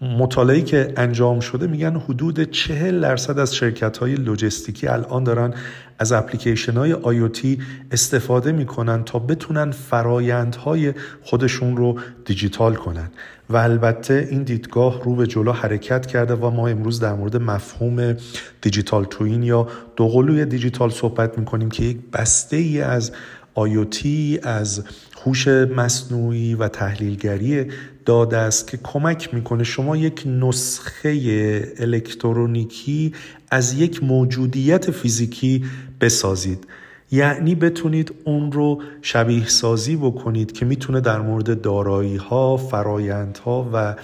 مطالعه 0.00 0.60
که 0.60 0.92
انجام 0.96 1.40
شده 1.40 1.66
میگن 1.66 1.96
حدود 1.96 2.50
چهل 2.50 3.00
درصد 3.00 3.38
از 3.38 3.54
شرکت 3.54 3.98
های 3.98 4.14
لوجستیکی 4.14 4.86
الان 4.86 5.24
دارن 5.24 5.54
از 5.98 6.12
اپلیکیشن 6.12 6.72
های 6.72 6.92
آیوتی 6.92 7.58
استفاده 7.90 8.52
می‌کنن 8.52 9.04
تا 9.04 9.18
بتونن 9.18 9.70
فرایندهای 9.70 10.94
خودشون 11.22 11.76
رو 11.76 11.98
دیجیتال 12.24 12.74
کنن. 12.74 13.10
و 13.50 13.56
البته 13.56 14.28
این 14.30 14.42
دیدگاه 14.42 15.02
رو 15.04 15.14
به 15.14 15.26
جلو 15.26 15.52
حرکت 15.52 16.06
کرده 16.06 16.34
و 16.34 16.50
ما 16.50 16.68
امروز 16.68 17.00
در 17.00 17.14
مورد 17.14 17.36
مفهوم 17.36 18.16
دیجیتال 18.60 19.04
توین 19.04 19.42
یا 19.42 19.68
دوقلوی 19.96 20.44
دیجیتال 20.44 20.90
صحبت 20.90 21.38
می‌کنیم 21.38 21.68
که 21.68 21.84
یک 21.84 21.98
بسته 22.12 22.56
ای 22.56 22.80
از 22.80 23.12
آیوتی 23.58 24.40
از 24.42 24.84
هوش 25.24 25.48
مصنوعی 25.48 26.54
و 26.54 26.68
تحلیلگری 26.68 27.66
داده 28.04 28.36
است 28.36 28.66
که 28.70 28.78
کمک 28.82 29.34
می‌کنه 29.34 29.64
شما 29.64 29.96
یک 29.96 30.22
نسخه 30.26 31.72
الکترونیکی 31.78 33.12
از 33.50 33.72
یک 33.74 34.04
موجودیت 34.04 34.90
فیزیکی 34.90 35.64
بسازید. 36.00 36.66
یعنی 37.10 37.54
بتونید 37.54 38.14
اون 38.24 38.52
رو 38.52 38.82
شبیه 39.02 39.46
سازی 39.46 39.96
بکنید 39.96 40.52
که 40.52 40.64
می‌تونه 40.64 41.00
در 41.00 41.20
مورد 41.20 41.60
دارایی 41.60 42.16
ها، 42.16 42.56
فرایند 42.56 43.38
ها 43.44 43.70
و 43.72 43.94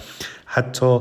حتی 0.55 0.99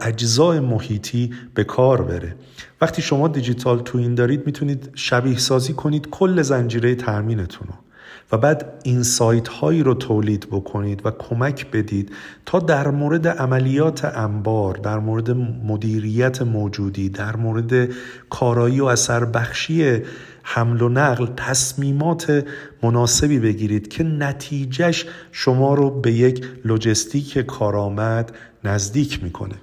اجزای 0.00 0.60
محیطی 0.60 1.30
به 1.54 1.64
کار 1.64 2.02
بره. 2.02 2.34
وقتی 2.80 3.02
شما 3.02 3.28
دیجیتال 3.28 3.78
توین 3.78 4.14
دارید 4.14 4.46
می‌تونید 4.46 4.90
شبیه 4.94 5.38
سازی 5.38 5.72
کنید 5.72 6.10
کل 6.10 6.42
زنجیره 6.42 6.94
ترمینتون 6.94 7.68
رو. 7.68 7.74
و 8.32 8.38
بعد 8.38 8.80
اینسایت 8.82 9.48
هایی 9.48 9.82
رو 9.82 9.94
تولید 9.94 10.46
بکنید 10.50 11.06
و 11.06 11.10
کمک 11.10 11.70
بدید 11.70 12.12
تا 12.46 12.58
در 12.58 12.88
مورد 12.88 13.28
عملیات 13.28 14.04
انبار 14.04 14.74
در 14.74 14.98
مورد 14.98 15.30
مدیریت 15.64 16.42
موجودی 16.42 17.08
در 17.08 17.36
مورد 17.36 17.88
کارایی 18.30 18.80
و 18.80 18.84
اثر 18.84 19.24
بخشی 19.24 20.02
حمل 20.42 20.82
و 20.82 20.88
نقل 20.88 21.26
تصمیمات 21.36 22.44
مناسبی 22.82 23.38
بگیرید 23.38 23.88
که 23.88 24.04
نتیجهش 24.04 25.06
شما 25.32 25.74
رو 25.74 26.00
به 26.00 26.12
یک 26.12 26.44
لوجستیک 26.64 27.38
کارآمد 27.38 28.32
نزدیک 28.64 29.22
می‌کنه. 29.22 29.54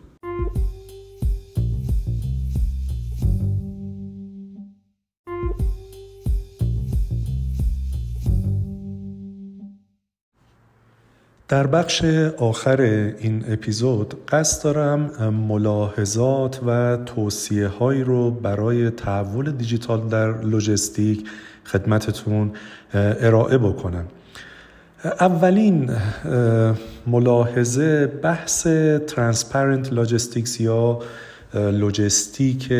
در 11.49 11.67
بخش 11.67 12.03
آخر 12.37 12.81
این 12.81 13.43
اپیزود 13.47 14.13
قصد 14.27 14.63
دارم 14.63 15.29
ملاحظات 15.33 16.59
و 16.67 16.97
توصیه 17.05 17.67
هایی 17.67 18.03
رو 18.03 18.31
برای 18.31 18.89
تحول 18.89 19.51
دیجیتال 19.51 20.07
در 20.07 20.41
لوجستیک 20.41 21.29
خدمتتون 21.65 22.51
ارائه 22.93 23.57
بکنم. 23.57 24.05
اولین 25.03 25.89
ملاحظه 27.07 28.07
بحث 28.07 28.67
transparent 29.07 29.93
logistics 29.93 30.61
یا 30.61 30.99
لوجستیک 31.53 32.73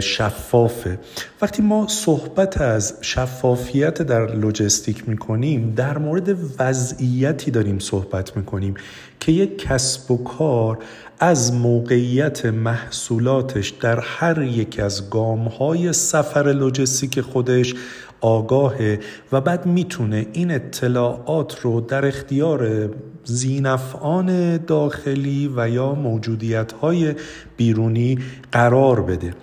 شفافه. 0.00 0.98
وقتی 1.42 1.62
ما 1.62 1.86
صحبت 1.88 2.60
از 2.60 2.94
شفافیت 3.00 4.02
در 4.02 4.34
لوجستیک 4.34 5.08
می‌کنیم 5.08 5.72
در 5.76 5.98
مورد 5.98 6.36
وضعیتی 6.58 7.50
داریم 7.50 7.78
صحبت 7.78 8.36
می‌کنیم 8.36 8.74
که 9.20 9.32
یک 9.32 9.58
کسب 9.58 10.10
و 10.10 10.24
کار 10.24 10.78
از 11.20 11.52
موقعیت 11.52 12.46
محصولاتش 12.46 13.68
در 13.68 14.00
هر 14.00 14.42
یک 14.42 14.80
از 14.80 15.10
گام 15.10 15.48
های 15.48 15.92
سفر 15.92 16.52
لوجستیک 16.52 17.20
خودش 17.20 17.74
آگاهه 18.20 19.00
و 19.32 19.40
بعد 19.40 19.66
می‌تونه 19.66 20.26
این 20.32 20.50
اطلاعات 20.50 21.60
رو 21.60 21.80
در 21.80 22.06
اختیار 22.06 22.90
زینفعان 23.24 24.56
داخلی 24.56 25.52
و 25.56 25.68
یا 25.68 25.94
موجودیت 25.94 26.72
های 26.72 27.14
بیرونی 27.56 28.18
قرار 28.52 29.02
بده. 29.02 29.34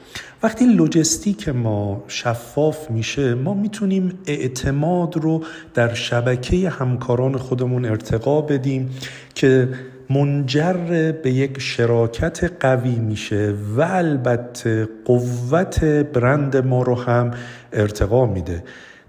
وقتی 0.43 0.65
لوجستیک 0.65 1.50
ما 1.50 2.03
شفاف 2.07 2.91
میشه 2.91 3.34
ما 3.34 3.53
می‌تونیم 3.53 4.19
اعتماد 4.25 5.17
رو 5.17 5.43
در 5.74 5.93
شبکه 5.93 6.69
همکاران 6.69 7.38
خودمون 7.38 7.86
ارتقا 7.86 8.41
بدیم 8.41 8.89
که 9.36 9.69
منجر 10.09 10.73
به 11.23 11.31
یک 11.31 11.59
شراکت 11.59 12.51
قوی 12.59 12.95
میشه 12.95 13.55
و 13.75 13.81
البته 13.81 14.89
قوت 15.05 15.83
برند 15.83 16.57
ما 16.57 16.81
رو 16.81 16.95
هم 16.95 17.31
ارتقا 17.73 18.25
میده. 18.25 18.63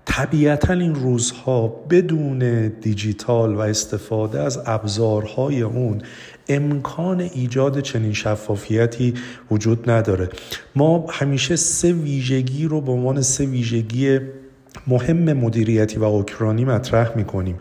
طبیعتا 0.04 0.72
این 0.72 0.94
روزها 0.94 1.68
بدون 1.90 2.68
دیجیتال 2.68 3.54
و 3.54 3.58
استفاده 3.58 4.40
از 4.40 4.62
ابزارهای 4.66 5.62
اون 5.62 6.02
امکان 6.48 7.20
ایجاد 7.20 7.80
چنین 7.80 8.12
شفافیتی 8.12 9.14
وجود 9.50 9.90
نداره. 9.90 10.28
ما 10.76 11.06
همیشه 11.10 11.56
سه 11.56 11.92
ویژگی 11.92 12.64
رو 12.64 12.80
به 12.80 12.92
عنوان 12.92 13.22
سه 13.22 13.46
ویژگی 13.46 14.18
مهم 14.86 15.32
مدیریتی 15.32 15.98
و 15.98 16.04
اوکرانی 16.04 16.64
مطرح 16.64 17.16
می 17.16 17.24
کنیم 17.24 17.58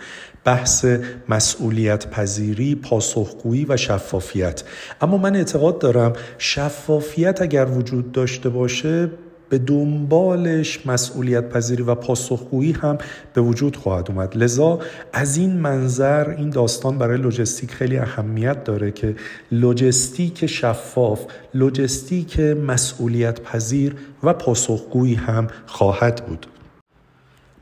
بحث 0.47 0.85
مسئولیت 1.29 2.09
پذیری، 2.09 2.75
پاسخگویی 2.75 3.65
و 3.69 3.77
شفافیت. 3.77 4.63
اما 5.01 5.17
من 5.17 5.35
اعتقاد 5.35 5.79
دارم 5.79 6.13
شفافیت 6.37 7.41
اگر 7.41 7.65
وجود 7.65 8.11
داشته 8.11 8.49
باشه 8.49 9.11
به 9.49 9.57
دنبالش 9.57 10.85
مسئولیت 10.85 11.49
پذیری 11.49 11.83
و 11.83 11.95
پاسخگویی 11.95 12.71
هم 12.71 12.97
به 13.33 13.41
وجود 13.41 13.75
خواهد 13.75 14.11
اومد. 14.11 14.37
لذا 14.37 14.79
از 15.13 15.37
این 15.37 15.53
منظر 15.53 16.29
این 16.29 16.49
داستان 16.49 16.97
برای 16.97 17.17
لوجستیک 17.17 17.71
خیلی 17.71 17.97
اهمیت 17.97 18.63
داره 18.63 18.91
که 18.91 19.15
لوجستیک 19.51 20.45
شفاف 20.45 21.25
لوجستیک 21.53 22.39
مسئولیت 22.39 23.41
پذیر 23.41 23.95
و 24.23 24.33
پاسخگویی 24.33 25.15
هم 25.15 25.47
خواهد 25.65 26.25
بود. 26.25 26.47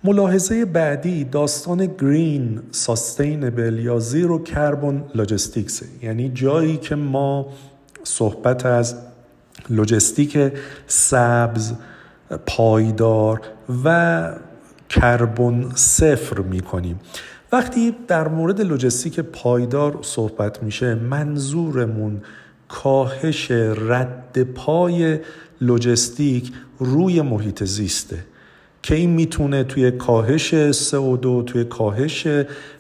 ملاحظه 0.05 0.65
بعدی 0.65 1.23
داستان 1.23 1.85
green 1.85 2.61
sustainable 2.71 3.79
یا 3.79 3.99
zero 3.99 4.43
carbon 4.43 5.03
logistics 5.15 5.81
یعنی 6.01 6.29
جایی 6.29 6.77
که 6.77 6.95
ما 6.95 7.47
صحبت 8.03 8.65
از 8.65 8.95
لوجستیک 9.69 10.37
سبز 10.87 11.73
پایدار 12.45 13.41
و 13.85 14.31
کربن 14.89 15.71
صفر 15.75 16.39
می 16.39 16.59
کنیم 16.59 16.99
وقتی 17.51 17.95
در 18.07 18.27
مورد 18.27 18.61
لوجستیک 18.61 19.19
پایدار 19.19 19.99
صحبت 20.01 20.63
میشه 20.63 20.95
منظورمون 20.95 22.21
کاهش 22.67 23.51
رد 23.51 24.43
پای 24.43 25.19
لوجستیک 25.61 26.51
روی 26.79 27.21
محیط 27.21 27.63
زیسته. 27.63 28.34
که 28.85 28.95
این 28.95 29.09
می‌تونه 29.09 29.63
توی 29.63 29.91
کاهش 29.91 30.71
CO2 30.71 31.43
توی 31.45 31.63
کاهش 31.63 32.27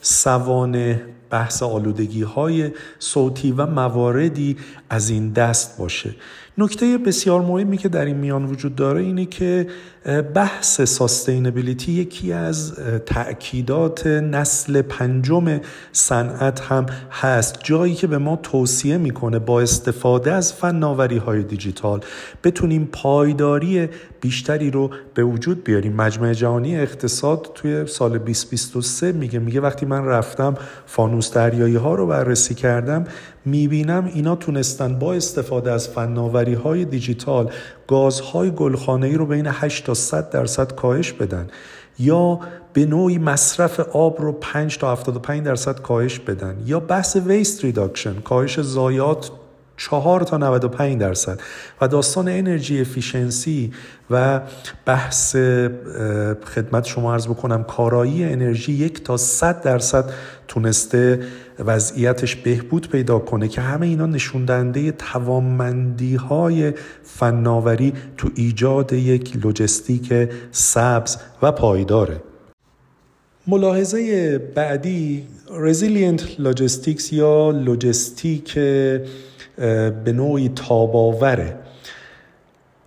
سوانه 0.01 1.01
بحث 1.29 1.63
آلودگی 1.63 2.21
های 2.21 2.71
صوتی 2.99 3.51
و 3.51 3.65
مواردی 3.65 4.57
از 4.89 5.09
این 5.09 5.29
دست 5.29 5.77
باشه؟ 5.77 6.15
نکته 6.57 6.97
بسیار 6.97 7.41
مهمی 7.41 7.77
که 7.77 7.89
در 7.89 8.05
این 8.05 8.17
میان 8.17 8.45
وجود 8.45 8.75
داره 8.75 9.01
اینه 9.01 9.25
که 9.25 9.67
بحث 10.33 10.81
ساستینبیلیتی 10.81 11.91
یکی 11.91 12.33
از 12.33 12.73
تأکیدات 13.05 14.07
نسل 14.07 14.81
پنجم 14.81 15.59
صنعت 15.91 16.59
هم 16.59 16.85
هست. 17.11 17.59
جایی 17.63 17.93
که 17.95 18.07
به 18.07 18.17
ما 18.17 18.35
توصیه 18.35 18.97
می‌کنه 18.97 19.39
با 19.39 19.61
استفاده 19.61 20.33
از 20.33 20.53
فناوری 20.53 21.17
های 21.17 21.43
دیجیتال 21.43 21.99
بتونیم 22.43 22.89
پایداری 22.91 23.89
بیشتری 24.21 24.71
رو 24.71 24.89
به 25.13 25.23
وجود 25.23 25.63
بیاریم. 25.63 25.93
مجمع 25.93 26.33
جهانی 26.33 26.77
اقتصاد 26.77 27.51
توی 27.55 27.87
سال 27.87 28.17
2023 28.17 29.11
میگه 29.11 29.39
میگه 29.39 29.61
وقتی 29.61 29.85
من 29.85 30.05
رفتم 30.05 30.55
فانوس 30.85 31.33
دریایی 31.33 31.75
ها 31.75 31.95
رو 31.95 32.07
بررسی 32.07 32.55
کردم 32.55 33.05
می‌بینم 33.45 34.11
اینا 34.13 34.35
تونستن 34.35 34.99
با 34.99 35.13
استفاده 35.13 35.71
از 35.71 35.89
فناوری 35.89 36.53
های 36.53 36.85
دیجیتال 36.85 37.51
گازهای 37.87 38.51
گلخانه 38.51 39.07
ای 39.07 39.13
رو 39.13 39.25
بین 39.25 39.47
8 39.47 39.85
تا 39.85 39.93
100 39.93 40.29
درصد 40.29 40.75
کاهش 40.75 41.11
بدن 41.11 41.47
یا 41.99 42.39
به 42.73 42.85
نوعی 42.85 43.17
مصرف 43.17 43.79
آب 43.79 44.21
رو 44.21 44.31
5 44.31 44.77
تا 44.77 44.91
75 44.91 45.43
درصد 45.45 45.81
کاهش 45.81 46.19
بدن 46.19 46.57
یا 46.65 46.79
بحث 46.79 47.15
waste 47.15 47.63
reduction 47.63 48.13
کاهش 48.13 48.59
ضایعات 48.59 49.31
4 49.77 50.21
تا 50.21 50.37
95 50.37 51.01
درصد. 51.01 51.39
و 51.81 51.87
داستان 51.87 52.27
energy 52.27 52.81
efficiency 52.81 53.71
و 54.09 54.41
بحث 54.85 55.35
خدمت 56.45 56.85
شما 56.85 57.13
عرض 57.13 57.27
بکنم 57.27 57.63
کارایی 57.63 58.23
انرژی 58.23 58.71
یک 58.71 59.03
تا 59.03 59.17
100 59.17 59.61
درصد 59.61 60.13
تونسته 60.47 61.19
وضعیتش 61.59 62.35
بهبود 62.35 62.89
پیدا 62.89 63.19
کنه 63.19 63.47
که 63.47 63.61
همه 63.61 63.85
اینا 63.85 64.05
نشون 64.05 64.45
دهنده 64.45 64.91
توانمندی 64.91 66.15
های 66.15 66.73
فناوری 67.03 67.93
تو 68.17 68.29
ایجاد 68.35 68.93
یک 68.93 69.35
لوجستیک 69.43 70.29
سبز 70.51 71.17
و 71.41 71.51
پایداره. 71.51 72.21
ملاحظه 73.47 74.37
بعدی 74.55 75.27
resilient 75.51 76.39
logistics 76.39 77.13
یا 77.13 77.51
لوجستیک 77.51 78.59
به 79.57 80.13
نوعی 80.13 80.49
تاب‌آوره. 80.49 81.55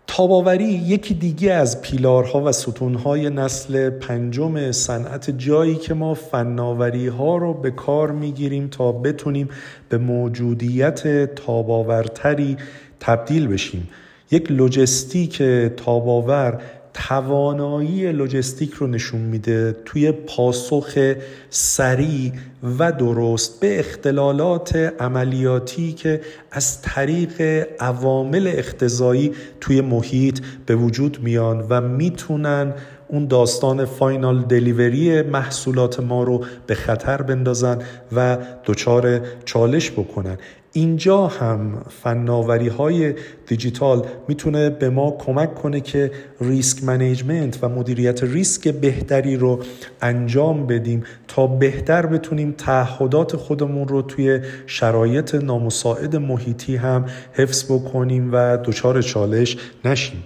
تاباوری 0.07 0.65
یکی 0.65 1.15
دیگه 1.15 1.53
از 1.53 1.83
پیلارها 1.83 2.43
و 2.45 2.53
ستونهای 2.53 3.31
نسل 3.31 3.91
پنجم 3.91 4.73
صنعت 4.73 5.31
جایی 5.31 5.75
که 5.75 5.95
ما 5.95 6.15
فناوری 6.15 7.07
ها 7.07 7.37
رو 7.37 7.55
به 7.55 7.71
کار 7.71 8.11
می‌گیریم 8.11 8.69
تا 8.69 8.93
بتونیم 8.93 9.49
به 9.89 9.99
موجودیت 9.99 11.35
تاباورتری 11.35 12.57
تبدیل 13.01 13.47
بشیم. 13.47 13.89
یک 14.31 14.51
لوجستیک 14.53 15.43
تاباور 15.77 16.61
توانایی 17.07 18.13
لوجستیک 18.13 18.73
رو 18.73 18.87
نشون 18.87 19.21
میده 19.21 19.77
توی 19.85 20.13
پاسخ 20.13 21.15
سریع 21.51 22.33
و 22.79 22.93
درست 22.93 23.61
به 23.61 23.79
اختلالات 23.79 24.77
عملیاتی 24.77 25.93
که 25.93 26.21
از 26.51 26.83
طریق 26.83 27.67
عوامل 27.81 28.53
اختلال‌زایی 28.57 29.33
توی 29.61 29.81
محیط 29.81 30.41
به 30.67 30.77
وجود 30.77 31.19
میان 31.23 31.67
و 31.69 31.81
می‌تونن 31.81 32.75
اون 33.09 33.27
داستان 33.27 33.85
final 33.85 34.43
delivery 34.43 35.23
محصولات 35.23 36.01
ما 36.01 36.23
رو 36.23 36.45
به 36.67 36.75
خطر 36.75 37.23
بندازن 37.23 37.79
و 38.13 38.39
دچار 38.65 39.21
چالش 39.45 39.91
بکنن. 39.91 40.39
اینجا 40.73 41.27
هم 41.27 41.83
فناوری 42.03 42.69
های 42.69 43.15
دیجیتال 43.47 44.07
می‌تونه 44.29 44.71
به 44.71 44.91
ما 44.91 45.11
کمک 45.11 45.55
کنه 45.55 45.81
که 45.81 46.11
risk 46.41 46.85
management 46.85 47.59
و 47.63 47.69
مدیریت 47.69 48.23
ریسک 48.23 48.69
بهتری 48.69 49.37
رو 49.37 49.63
انجام 50.03 50.67
بدیم 50.67 51.05
تا 51.29 51.47
بهتر 51.47 52.07
بتونیم 52.07 52.55
تعهدات 52.59 53.37
خودمون 53.37 53.89
رو 53.89 54.03
توی 54.03 54.41
شرایط 54.67 55.35
نامساعد 55.35 56.17
محیطی 56.17 56.77
هم 56.77 57.05
حفظ 57.33 57.65
بکنیم 57.65 58.31
و 58.33 58.57
دچار 58.57 59.03
چالش 59.03 59.57
نشیم. 59.85 60.23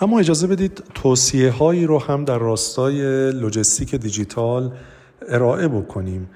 اما 0.00 0.18
اجازه 0.18 0.46
بدید 0.46 0.82
توصیه 0.94 1.50
هایی 1.50 1.86
رو 1.86 1.98
هم 1.98 2.24
در 2.24 2.38
راستای 2.38 3.30
لوجستیک 3.32 3.94
دیجیتال 3.94 4.70
ارائه 5.28 5.68
بکنیم. 5.68 6.30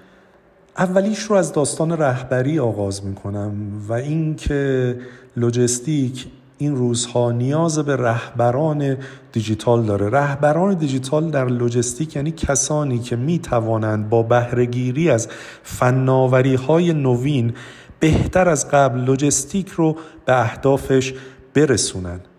اولیش 0.78 1.18
رو 1.18 1.36
از 1.36 1.52
داستان 1.52 1.92
رهبری 1.92 2.58
آغاز 2.58 3.04
می 3.04 3.14
کنم 3.14 3.52
و 3.88 3.92
اینکه 3.92 4.96
لوجستیک 5.36 6.26
این 6.58 6.76
روزها 6.76 7.32
نیاز 7.32 7.78
به 7.78 7.96
رهبران 7.96 8.96
دیجیتال 9.32 9.82
داره. 9.82 10.08
رهبران 10.08 10.74
دیجیتال 10.74 11.30
در 11.30 11.46
لوجستیک 11.46 12.16
یعنی 12.16 12.30
کسانی 12.30 12.98
که 12.98 13.16
می 13.16 13.38
توانند 13.38 14.08
با 14.08 14.22
بهرهگیری 14.22 15.10
از 15.10 15.28
فناوری 15.62 16.54
های 16.54 16.92
نوین 16.92 17.54
بهتر 18.00 18.48
از 18.48 18.70
قبل 18.70 19.00
لوجستیک 19.00 19.68
رو 19.68 19.96
به 20.24 20.40
اهدافش 20.40 21.14
برسونند. 21.54 22.29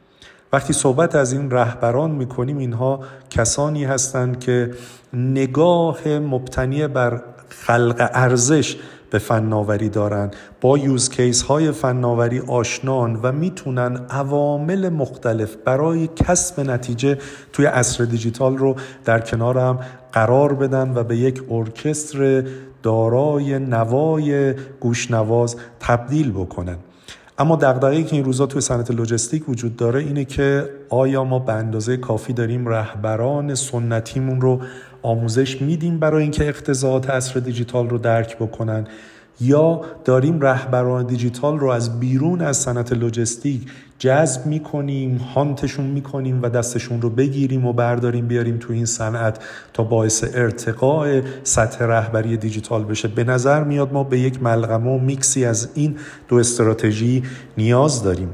وقتی 0.54 0.74
صحبت 0.74 1.16
از 1.16 1.34
این 1.34 1.52
رهبران 1.52 2.12
می‌کنیم 2.12 2.58
اینها 2.58 3.00
کسانی 3.30 3.86
هستند 3.86 4.40
که 4.40 4.72
نگاه 5.14 6.08
مبتنی 6.08 6.88
بر 6.88 7.22
خلق 7.50 8.10
ارزش 8.14 8.78
به 9.10 9.20
فناوری 9.20 9.90
دارن 9.90 10.32
با 10.62 10.78
use 10.78 11.10
case 11.10 11.42
های 11.42 11.72
فناوری 11.72 12.40
آشنان 12.40 13.20
و 13.24 13.32
می‌تونن 13.32 13.98
عوامل 14.10 14.90
مختلف 14.90 15.56
برای 15.56 16.08
کسب 16.08 16.60
نتیجه 16.60 17.18
توی 17.54 17.66
عصر 17.66 18.06
دیجیتال 18.06 18.58
رو 18.58 18.76
در 19.06 19.20
کنار 19.20 19.58
هم 19.58 19.80
قرار 20.14 20.54
بدن 20.54 20.94
و 20.96 21.04
به 21.04 21.18
یک 21.18 21.44
ارکستر 21.52 22.44
دارای 22.84 23.60
نوای 23.60 24.54
گوشنواز 24.80 25.56
تبدیل 25.80 26.32
بکنن. 26.32 26.78
اما 27.42 27.56
دغدغه‌ای 27.56 28.04
که 28.04 28.16
این 28.16 28.26
روزا 28.26 28.46
توی 28.46 28.62
صنعت 28.62 28.92
لوجستیک 28.92 29.50
وجود 29.50 29.76
داره 29.76 30.00
اینه 30.00 30.26
که 30.26 30.70
آیا 30.90 31.24
ما 31.24 31.40
به 31.40 31.54
اندازه 31.54 31.98
کافی 31.98 32.34
داریم 32.34 32.68
رهبران 32.68 33.56
سنتیمون 33.56 34.42
رو 34.42 34.62
آموزش 35.02 35.62
میدیم 35.62 36.00
برای 36.00 36.22
اینکه 36.22 36.48
اقتضاعات 36.48 37.10
عصر 37.10 37.40
دیجیتال 37.40 37.90
رو 37.90 37.98
درک 37.98 38.38
بکنن؟ 38.38 38.88
یا 39.42 39.82
داریم 40.06 40.42
رهبران 40.42 41.06
دیجیتال 41.06 41.60
رو 41.60 41.68
از 41.68 42.00
بیرون 42.00 42.42
از 42.42 42.58
صنعت 42.58 42.94
لوجستیک 42.94 43.62
جذب 44.00 44.46
می‌کنیم 44.46 45.18
هانتشون 45.18 45.86
می‌کنیم 45.86 46.42
و 46.42 46.50
دستشون 46.50 47.02
رو 47.02 47.10
بگیریم 47.10 47.66
و 47.66 47.74
برداریم 47.74 48.28
بیاریم 48.28 48.58
تو 48.58 48.74
این 48.74 48.86
صنعت 48.86 49.40
تا 49.74 49.84
باعث 49.84 50.24
ارتقاء 50.34 51.22
سطح 51.44 51.86
رهبری 51.86 52.38
دیجیتال 52.38 52.84
بشه. 52.84 53.08
به 53.08 53.24
نظر 53.24 53.64
میاد 53.64 53.94
ما 53.94 54.04
به 54.04 54.20
یک 54.20 54.44
ملغمه 54.44 54.92
و 54.92 54.98
میکسی 54.98 55.46
از 55.46 55.70
این 55.74 55.96
دو 56.28 56.36
استراتژی 56.36 57.24
نیاز 57.58 58.04
داریم. 58.04 58.30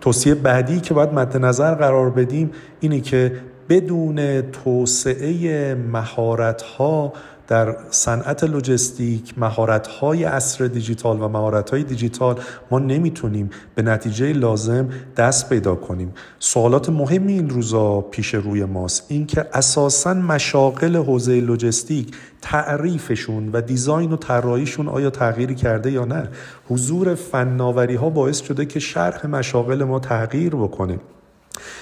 توصیه 0.00 0.34
بعدی 0.34 0.80
که 0.80 0.94
باید 0.94 1.12
مد 1.12 1.36
نظر 1.36 1.74
قرار 1.74 2.10
بدیم 2.10 2.50
اینه 2.80 3.00
که 3.00 3.32
بدون 3.68 4.40
توسعه 4.40 5.74
مهارت 5.74 6.62
ها 6.62 7.12
در 7.48 7.76
صنعت 7.90 8.44
لوجستیک 8.44 9.34
مهارت 9.36 9.86
های 9.86 10.24
عصر 10.24 10.66
دیجیتال 10.66 11.22
و 11.22 11.28
مهارت 11.28 11.70
های 11.70 11.82
دیجیتال 11.82 12.40
ما 12.70 12.78
نمی‌تونیم 12.78 13.50
به 13.74 13.82
نتیجه 13.82 14.32
لازم 14.32 14.88
دست 15.16 15.48
پیدا 15.48 15.74
کنیم. 15.74 16.14
سوالات 16.38 16.88
مهمی 16.88 17.32
این 17.32 17.50
روزا 17.50 18.00
پیش 18.00 18.34
روی 18.34 18.64
ماست. 18.64 19.06
اینکه 19.08 19.46
اساسا 19.52 20.14
مشاغل 20.14 20.96
حوزه 20.96 21.40
لوجستیک 21.40 22.16
تعریفشون 22.42 23.50
و 23.52 23.60
دیزاین 23.60 24.12
و 24.12 24.16
طراحیشون 24.16 24.88
آیا 24.88 25.10
تغییری 25.10 25.54
کرده 25.54 25.90
یا 25.90 26.04
نه 26.04 26.28
حضور 26.68 27.14
فناوری 27.14 27.94
ها 27.94 28.10
باعث 28.10 28.42
شده 28.42 28.66
که 28.66 28.80
شرح 28.80 29.26
مشاغل 29.26 29.84
ما 29.84 29.98
تغییر 29.98 30.54
بکنه. 30.54 30.98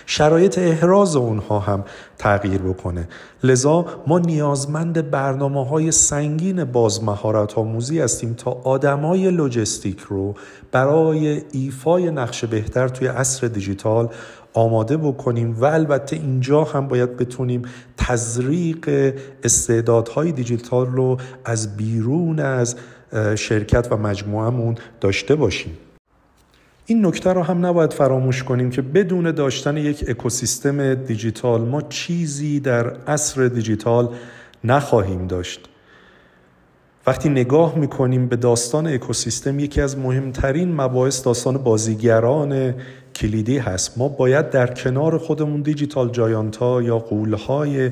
شرایط 0.07 0.59
احراز 0.59 1.17
اونها 1.17 1.59
هم 1.59 1.85
تغییر 2.19 2.63
بکنه. 2.63 3.09
لذا 3.43 3.87
ما 4.07 4.19
نیازمند 4.19 5.11
برنامه 5.11 5.67
های 5.67 5.93
سنگین 5.93 6.65
باز 6.65 7.05
مهارت 7.05 7.59
آموزی 7.59 8.01
هستیم 8.01 8.35
تا 8.35 8.51
آدمای 8.51 9.31
لوجستیک 9.31 10.01
رو 10.01 10.35
برای 10.73 11.43
ایفای 11.53 12.11
نقش 12.11 12.45
بهتر 12.45 12.89
توی 12.89 13.07
عصر 13.07 13.47
دیجیتال 13.47 14.09
آماده 14.55 14.97
بکنیم 14.97 15.57
و 15.61 15.65
البته 15.65 16.17
اینجا 16.17 16.65
هم 16.65 16.89
باید 16.89 17.17
بتونیم 17.17 17.63
تزریق 17.97 19.15
استعدادهای 19.43 20.33
دیجیتال 20.33 20.87
رو 20.87 21.17
از 21.45 21.77
بیرون 21.77 22.41
از 22.41 22.77
شرکت 23.35 23.89
و 23.91 23.97
مجموعهمون 23.97 24.75
داشته 25.01 25.35
باشیم. 25.35 25.77
این 26.87 27.07
نکته 27.07 27.33
رو 27.33 27.43
هم 27.43 27.67
نباید 27.67 27.93
فراموش 27.93 28.43
کنیم 28.43 28.71
که 28.71 28.83
بدون 28.83 29.31
داشتن 29.31 29.77
یک 29.77 30.05
اکوسیستم 30.09 30.95
دیجیتال 30.95 31.61
ما 31.61 31.83
چیزی 31.83 32.61
در 32.61 32.97
عصر 33.07 33.47
دیجیتال 33.49 34.09
نخواهیم 34.65 35.27
داشت. 35.27 35.69
وقتی 37.07 37.29
نگاه 37.29 37.79
می‌کنیم 37.79 38.29
به 38.29 38.37
داستان 38.37 38.87
اکوسیستم 38.87 39.59
یکی 39.59 39.81
از 39.81 39.99
مهمترین 39.99 40.75
مباحث 40.75 41.25
داستان 41.25 41.59
بازیگران 41.59 42.75
کلیدی 43.15 43.59
هست. 43.59 43.99
ما 43.99 44.09
باید 44.09 44.51
در 44.51 44.67
کنار 44.67 45.19
خودمون 45.19 45.63
دیجیتال 45.63 46.11
جایانتا 46.11 46.83
یا 46.83 46.99
قولهای 46.99 47.91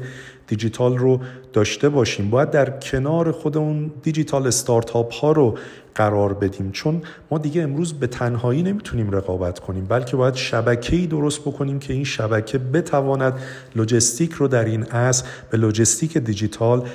دیجیتال 0.52 0.98
رو 0.98 1.20
داشته 1.52 1.88
باشیم. 1.88 2.30
باید 2.30 2.50
در 2.50 2.70
کنار 2.70 3.32
خودمون 3.32 3.90
دیجیتال 4.02 4.46
استارتاپ 4.46 5.12
ها 5.12 5.32
رو 5.32 5.58
قرار 5.94 6.34
بدیم. 6.34 6.70
چون 6.72 7.02
ما 7.30 7.38
دیگه 7.38 7.62
امروز 7.62 7.92
به 7.92 8.06
تنهایی 8.06 8.62
نمی‌تونیم 8.62 9.10
رقابت 9.10 9.58
کنیم 9.58 9.84
بلکه 9.84 10.16
باید 10.16 10.34
شبکه‌ای 10.34 11.06
درست 11.06 11.40
بکنیم 11.40 11.78
که 11.78 11.92
این 11.92 12.04
شبکه 12.04 12.58
بتواند 12.58 13.34
لوجستیک 13.76 14.32
رو 14.32 14.48
در 14.48 14.64
این 14.64 14.82
عصر 14.82 15.24
به 15.50 15.58
لوجستیک 15.58 16.18
دیجیتال 16.18 16.88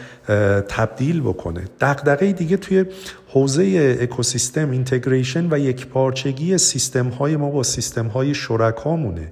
تبدیل 0.68 1.22
بکنه. 1.22 1.62
دغدغه 1.82 2.32
دیگه 2.32 2.58
توی 2.58 2.86
حوزه 3.28 3.98
اکوسیستم 4.02 4.72
اینتگریشن 4.72 5.48
و 5.54 5.60
یک 5.60 5.88
پارچگی 5.88 6.58
سیستم 6.58 7.08
های 7.08 7.36
ما 7.36 7.50
با 7.50 7.64
سیستم 7.64 8.08
های 8.08 8.34
شرکامونه. 8.34 9.32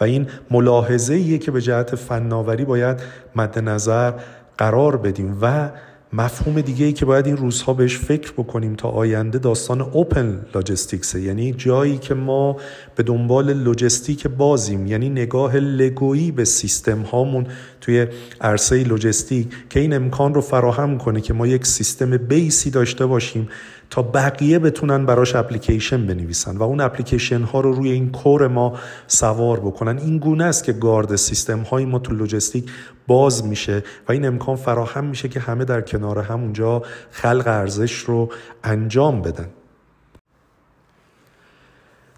و 0.00 0.04
این 0.04 0.26
ملاحظه 0.50 1.38
که 1.38 1.50
به 1.50 1.60
جهت 1.60 1.94
فناوری 1.94 2.64
باید 2.64 3.00
مد 3.36 3.58
نظر 3.58 4.12
قرار 4.58 4.96
بدیم 4.96 5.38
و 5.42 5.70
مفهوم 6.12 6.60
دیگه 6.60 6.86
ای 6.86 6.92
که 6.92 7.04
باید 7.04 7.26
این 7.26 7.36
روزها 7.36 7.74
بهش 7.74 7.98
فکر 7.98 8.32
بکنیم 8.32 8.74
تا 8.74 8.88
آینده 8.88 9.38
داستان 9.38 9.80
اوپن 9.80 10.46
لاجستیکسه. 10.54 11.20
یعنی 11.20 11.52
جایی 11.52 11.98
که 11.98 12.14
ما 12.14 12.56
به 12.96 13.02
دنبال 13.02 13.52
لوجستیک 13.52 14.26
بازیم. 14.26 14.86
یعنی 14.86 15.08
نگاه 15.08 15.56
لگویی 15.56 16.30
به 16.30 16.44
سیستم 16.44 17.00
هامون 17.00 17.46
توی 17.80 18.06
عرصه 18.40 18.84
لوجستیک 18.84 19.48
که 19.70 19.80
این 19.80 19.92
امکان 19.92 20.34
رو 20.34 20.40
فراهم 20.40 20.98
کنه 20.98 21.20
که 21.20 21.34
ما 21.34 21.46
یک 21.46 21.66
سیستم 21.66 22.16
بیسی 22.16 22.70
داشته 22.70 23.06
باشیم. 23.06 23.48
تا 23.90 24.02
بقیه 24.02 24.58
بتونن 24.58 25.06
براش 25.06 25.34
اپلیکیشن 25.34 26.06
بنویسن 26.06 26.56
و 26.56 26.62
اون 26.62 26.80
اپلیکیشن 26.80 27.42
ها 27.42 27.60
رو 27.60 27.72
روی 27.72 27.90
این 27.90 28.12
کور 28.12 28.48
ما 28.48 28.78
سوار 29.06 29.60
بکنن. 29.60 29.98
این 29.98 30.18
گونه 30.18 30.44
است 30.44 30.64
که 30.64 30.72
گارد 30.72 31.16
سیستم 31.16 31.60
های 31.60 31.84
ما 31.84 31.98
تو 31.98 32.14
لوجستیک 32.14 32.70
باز 33.06 33.46
میشه 33.46 33.82
و 34.08 34.12
این 34.12 34.26
امکان 34.26 34.56
فراهم 34.56 35.04
میشه 35.04 35.28
که 35.28 35.40
همه 35.40 35.64
در 35.64 35.80
کنار 35.80 36.18
هم 36.18 36.40
اونجا 36.40 36.82
خلق 37.10 37.46
ارزش 37.46 37.92
رو 37.98 38.28
انجام 38.64 39.22
بدن. 39.22 39.48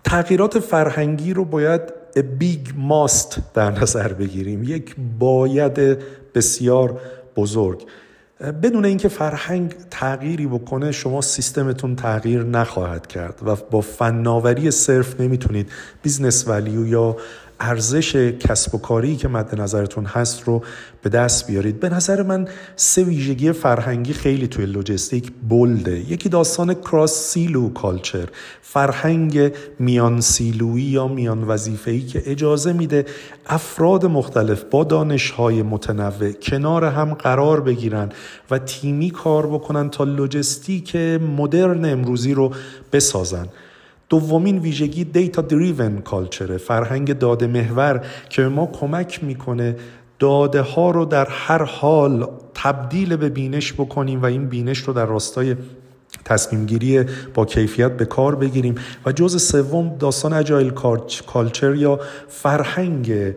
تغییرات 0.05 0.59
فرهنگی 0.59 1.35
رو 1.35 1.45
باید 1.45 1.83
بیگ 2.39 2.67
ماست 2.77 3.39
در 3.55 3.71
نظر 3.71 4.13
بگیریم. 4.13 4.65
یک 4.65 4.97
باید 5.19 5.99
بسیار 6.35 7.01
بزرگ. 7.37 7.87
بدون 8.41 8.85
اینکه 8.85 9.09
فرهنگ 9.09 9.75
تغییری 9.91 10.47
بکنه 10.47 10.93
شما 10.93 11.21
سیستمتون 11.21 11.97
تغییر 11.97 12.43
نخواهد 12.43 13.07
کرد 13.07 13.41
و 13.47 13.57
با 13.57 13.81
فناوری 13.81 14.71
صرف 14.71 15.21
نمی‌تونید 15.21 15.71
business 16.03 16.49
value 16.49 16.87
یا 16.87 17.17
ارزش 17.63 18.17
کسب 18.17 18.75
و 18.75 18.79
کاری 18.79 19.17
که 19.17 19.29
مد 19.29 19.61
نظرتون 19.61 20.05
هست 20.05 20.43
رو 20.45 20.63
به 21.03 21.11
دست 21.11 21.47
بیارید. 21.47 21.81
به 21.81 21.89
نظر 21.89 22.23
من 22.23 22.49
سه 22.77 23.05
ویژگی 23.05 23.53
فرهنگی 23.53 24.13
خیلی 24.13 24.47
توی 24.47 24.67
لوجستیک 24.67 25.33
bold 25.49 25.90
ه. 25.90 26.11
یکی 26.11 26.29
داستان 26.29 26.75
cross 26.75 27.13
silo 27.13 27.69
culture. 27.69 28.29
فرهنگ 28.63 29.53
میان 29.79 30.21
سیلویی 30.21 30.85
یا 30.85 31.09
میان 31.09 31.45
وظیفه‌ای 31.45 32.01
که 32.01 32.23
اجازه 32.27 32.73
میده 32.73 33.07
افراد 33.47 34.07
مختلف 34.07 34.63
با 34.71 34.85
دانشهای 34.85 35.63
متنوع 35.63 36.33
کنار 36.33 36.85
هم 36.85 37.15
قرار 37.15 37.61
بگیرن 37.61 38.09
و 38.51 38.59
تیمی 38.59 39.11
کار 39.11 39.47
بکنن 39.47 39.91
تا 39.91 40.05
لوجستیک 40.05 40.97
مدرن 41.37 41.85
امروزی 41.85 42.35
رو 42.35 42.53
بسازن. 42.93 43.47
دومین 44.13 44.59
ویژگی 44.59 45.05
دیتا 45.05 45.43
دریون 45.43 45.99
کالچره 45.99 46.57
فرهنگ 46.57 47.19
داده 47.19 47.47
محور 47.47 48.07
که 48.29 48.43
ما 48.43 48.67
کمک 48.67 49.25
می‌کنه 49.25 49.77
داده 50.19 50.61
ها 50.63 50.91
رو 50.91 51.05
در 51.05 51.27
هر 51.31 51.63
حال 51.63 52.31
تبدیل 52.55 53.17
به 53.17 53.29
بینش 53.29 53.73
بکنیم 53.73 54.23
و 54.23 54.25
این 54.25 54.49
بینش 54.49 54.79
رو 54.79 54.93
در 54.93 55.07
راستای 55.07 55.57
تصمیم 56.25 56.67
گیری 56.67 57.05
با 57.35 57.45
کیفیت 57.45 57.97
به 57.97 58.05
کار 58.05 58.35
بگیریم. 58.35 58.75
و 59.07 59.13
جز 59.13 59.43
سوم 59.43 59.97
داستان 59.99 60.33
اجایل 60.33 60.71
کالچر 61.27 61.75
یا 61.75 62.01
فرهنگ 62.29 63.35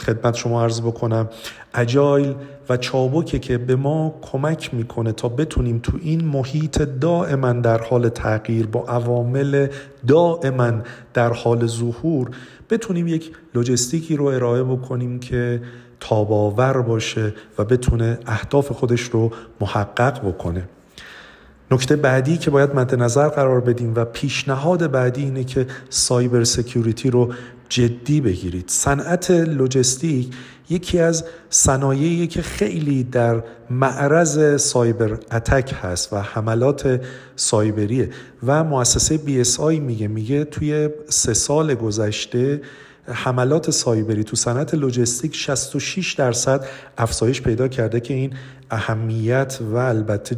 خدمت 0.00 0.34
شما 0.34 0.62
عرض 0.62 0.80
بکنم. 0.80 1.28
اجایل 1.74 2.34
و 2.68 2.76
چابکه 2.76 3.38
که 3.38 3.58
به 3.58 3.76
ما 3.76 4.14
کمک 4.22 4.74
می‌کنه 4.74 5.12
تا 5.12 5.28
بتونیم 5.28 5.78
تو 5.82 5.98
این 6.02 6.24
محیط 6.24 6.82
دائما 6.82 7.52
در 7.52 7.82
حال 7.82 8.08
تغییر 8.08 8.66
با 8.66 8.84
عوامل 8.84 9.66
دائما 10.06 10.72
در 11.14 11.32
حال 11.32 11.66
ظهور 11.66 12.30
بتونیم 12.70 13.08
یک 13.08 13.32
لوجستیکی 13.54 14.16
رو 14.16 14.24
ارائه 14.24 14.62
بکنیم 14.62 15.18
که 15.20 15.62
تاب‌آور 16.00 16.82
باشه 16.82 17.34
و 17.58 17.64
بتونه 17.64 18.18
اهداف 18.26 18.72
خودش 18.72 19.02
رو 19.02 19.30
محقق 19.60 20.28
بکنه. 20.28 20.68
نکته 21.70 21.96
بعدی 21.96 22.36
که 22.36 22.50
باید 22.50 22.74
مد 22.74 22.94
نظر 22.94 23.28
قرار 23.28 23.60
بدیم 23.60 23.92
و 23.94 24.04
پیشنهاد 24.04 24.90
بعدی 24.90 25.22
اینه 25.22 25.44
که 25.44 25.66
cyber 25.90 26.44
security 26.44 27.10
رو 27.10 27.32
جدی 27.68 28.20
بگیرید. 28.20 28.64
صنعت 28.68 29.30
لوجستیک 29.30 30.34
یکی 30.70 30.98
از 30.98 31.24
صنایعی 31.50 32.26
که 32.26 32.42
خیلی 32.42 33.04
در 33.04 33.42
معرض 33.70 34.60
سایبر 34.60 35.12
اتک 35.12 35.74
هست 35.82 36.12
و 36.12 36.16
حملات 36.16 37.00
سایبریه. 37.36 38.10
و 38.46 38.64
مؤسسه 38.64 39.18
BSI 39.18 39.80
میگه 39.80 40.08
میگه 40.08 40.44
توی 40.44 40.88
سه 41.08 41.34
سال 41.34 41.74
گذشته 41.74 42.60
حملات 43.08 43.70
سایبری 43.70 44.24
تو 44.24 44.36
صنعت 44.36 44.74
لوجستیک 44.74 45.36
66 45.36 46.12
درصد 46.12 46.66
افزایش 46.98 47.42
پیدا 47.42 47.68
کرده 47.68 48.00
که 48.00 48.14
این 48.14 48.32
اهمیت 48.70 49.58
و 49.72 49.76
البته 49.76 50.36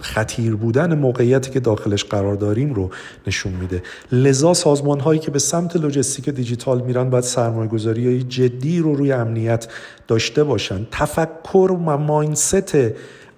خطیر 0.00 0.56
بودن 0.56 0.98
موقعیتی 0.98 1.50
که 1.50 1.60
داخلش 1.60 2.04
قرار 2.04 2.34
داریم 2.34 2.74
رو 2.74 2.90
نشون 3.26 3.52
میده. 3.52 3.82
لذا 4.12 4.54
سازمان 4.54 5.00
هایی 5.00 5.20
که 5.20 5.30
به 5.30 5.38
سمت 5.38 5.76
لوجستیک 5.76 6.28
دیجیتال 6.28 6.80
میرن 6.80 7.10
باید 7.10 7.24
سرمایه 7.24 7.68
گذاری 7.68 8.22
جدی 8.22 8.78
رو 8.78 8.94
روی 8.94 9.12
امنیت 9.12 9.68
داشته 10.08 10.44
باشن. 10.44 10.86
تفکر 10.90 11.72
و 11.72 11.96
mindset 11.96 12.76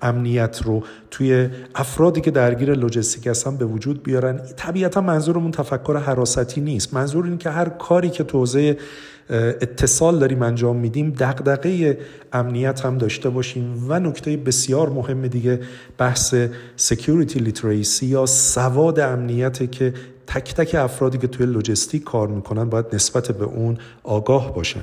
امنیت 0.03 0.63
رو 0.65 0.83
توی 1.11 1.49
افرادی 1.75 2.21
که 2.21 2.31
درگیر 2.31 2.75
لوجستیک 2.75 3.27
هستن 3.27 3.57
به 3.57 3.65
وجود 3.65 4.03
بیارن. 4.03 4.41
طبیعتا 4.57 5.01
منظورمون 5.01 5.51
تفکر 5.51 5.97
حراستی 5.97 6.61
نیست. 6.61 6.95
منظور 6.95 7.25
این 7.25 7.39
که 7.39 7.51
هر 7.51 7.69
کاری 7.69 8.11
که 8.11 8.25
توی 8.25 8.75
دیجیتال 9.31 10.19
داریم 10.19 10.43
انجام 10.43 10.77
میدیم 10.77 11.11
دغدغه 11.11 11.99
امنیت 12.33 12.81
هم 12.81 12.99
داشته 12.99 13.31
باشیم. 13.31 13.87
و 13.89 14.01
نکته 14.01 14.37
بسیار 14.37 14.89
مهم 14.89 15.27
دیگه 15.27 15.61
بحث 15.99 16.35
security 16.77 17.39
literacy 17.39 18.07
یا 18.07 18.27
سواد 18.27 19.01
امنیت 19.01 19.71
که 19.71 19.95
تک 20.27 20.55
تک 20.55 20.75
افرادی 20.75 21.19
که 21.19 21.27
توی 21.27 21.47
لوجستیک 21.47 22.05
کار 22.05 22.29
می‌کنن 22.29 22.65
باید 22.65 22.87
نسبت 22.93 23.31
به 23.31 23.45
اون 23.45 23.79
آگاه 24.03 24.55
باشن. 24.55 24.83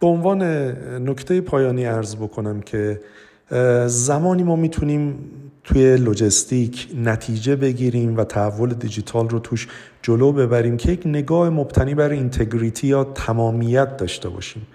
به 0.00 0.06
عنوان 0.06 0.42
نکته 1.08 1.40
پایانی 1.40 1.86
ارز 1.86 2.16
بکنم 2.16 2.60
که 2.60 3.00
زمانی 3.86 4.42
ما 4.42 4.56
می‌تونیم 4.56 5.18
توی 5.64 5.96
لوجستیک 5.96 6.88
نتیجه 7.04 7.56
بگیریم 7.56 8.16
و 8.16 8.24
تحول 8.24 8.74
دیجیتال 8.74 9.28
رو 9.28 9.38
توش 9.38 9.68
جلو 10.02 10.32
ببریم 10.32 10.76
که 10.76 10.92
یک 10.92 11.02
نگاه 11.06 11.50
مبتنی 11.50 11.94
بر 11.94 12.10
اینتگریتی 12.10 12.86
یا 12.86 13.04
تمامیت 13.04 13.96
داشته 13.96 14.28
باشیم. 14.28 14.66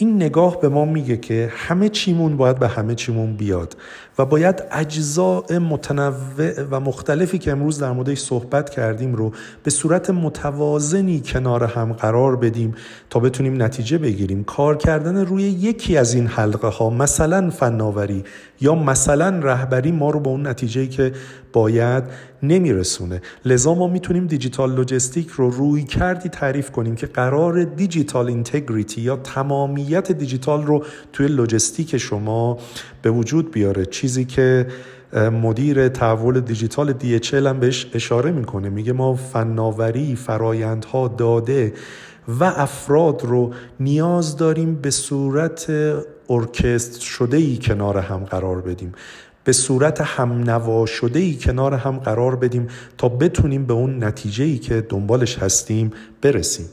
این 0.00 0.16
نگاه 0.16 0.60
به 0.60 0.68
ما 0.68 0.84
میگه 0.84 1.16
که 1.16 1.52
همه 1.56 1.88
چیمون 1.88 2.36
باید 2.36 2.58
به 2.58 2.68
همه 2.68 2.94
چیمون 2.94 3.36
بیاد 3.36 3.76
و 4.18 4.24
باید 4.24 4.62
اجزاء 4.70 5.58
متنوع 5.58 6.62
و 6.70 6.80
مختلفی 6.80 7.38
که 7.38 7.52
امروز 7.52 7.78
در 7.78 7.92
موردش 7.92 8.18
صحبت 8.18 8.70
کردیم 8.70 9.14
رو 9.14 9.32
به 9.62 9.70
صورت 9.70 10.10
متوازنی 10.10 11.22
کنار 11.24 11.64
هم 11.64 11.92
قرار 11.92 12.36
بدیم 12.36 12.74
تا 13.10 13.20
بتونیم 13.20 13.62
نتیجه 13.62 13.98
بگیریم. 13.98 14.44
کار 14.44 14.76
کردن 14.76 15.16
روی 15.16 15.42
یکی 15.42 15.96
از 15.96 16.14
این 16.14 16.26
حلقه 16.26 16.68
ها 16.68 16.90
مثلا 16.90 17.50
فناوری 17.50 18.24
یا 18.60 18.74
مثلا 18.74 19.28
رهبری 19.42 19.92
ما 19.92 20.10
رو 20.10 20.20
به 20.20 20.28
اون 20.28 20.46
نتیجه 20.46 20.86
که 20.86 21.12
باید 21.52 22.04
نمیرسونه. 22.42 23.22
لذا 23.44 23.74
ما 23.74 23.88
می‌تونیم 23.88 24.26
digital 24.26 24.74
logistic 24.74 25.28
رو 25.28 25.50
رویکردی 25.50 26.28
تعریف 26.28 26.70
کنیم 26.70 26.94
که 26.94 27.06
قراره 27.06 27.64
digital 27.64 28.26
integrity 28.26 29.00
یا 29.00 29.16
تمامیت 29.16 30.12
دیجیتال 30.12 30.66
رو 30.66 30.84
توی 31.12 31.26
لوجستیک 31.26 31.96
شما 31.96 32.58
به 33.02 33.10
وجود 33.10 33.50
بیاره. 33.50 33.86
چیزی 33.86 34.24
که 34.24 34.66
مدیر 35.42 35.88
تحول 35.88 36.40
دیجیتال 36.40 36.94
DHL 37.00 37.34
هم 37.34 37.60
بهش 37.60 37.86
اشاره 37.94 38.30
می‌کنه. 38.30 38.68
میگه 38.68 38.92
ما 38.92 39.14
فناوری 39.14 40.16
فرایندها 40.16 41.08
داده 41.08 41.72
و 42.40 42.44
افراد 42.44 43.22
رو 43.24 43.50
نیاز 43.80 44.36
داریم 44.36 44.74
به 44.74 44.90
صورت 44.90 45.72
ارکستر 46.30 47.00
شده 47.00 47.36
ای 47.36 47.58
کنار 47.62 47.98
هم 47.98 48.24
قرار 48.24 48.60
بدیم. 48.60 48.92
به 49.44 49.52
صورت 49.52 50.00
همنوا 50.00 50.86
شده 50.86 51.18
ای 51.18 51.34
کنار 51.34 51.74
هم 51.74 51.98
قرار 51.98 52.36
بدیم 52.36 52.68
تا 52.98 53.08
بتونیم 53.08 53.66
به 53.66 53.72
اون 53.72 54.04
نتیجه 54.04 54.44
ای 54.44 54.58
که 54.58 54.80
دنبالش 54.80 55.38
هستیم 55.38 55.90
برسیم. 56.22 56.66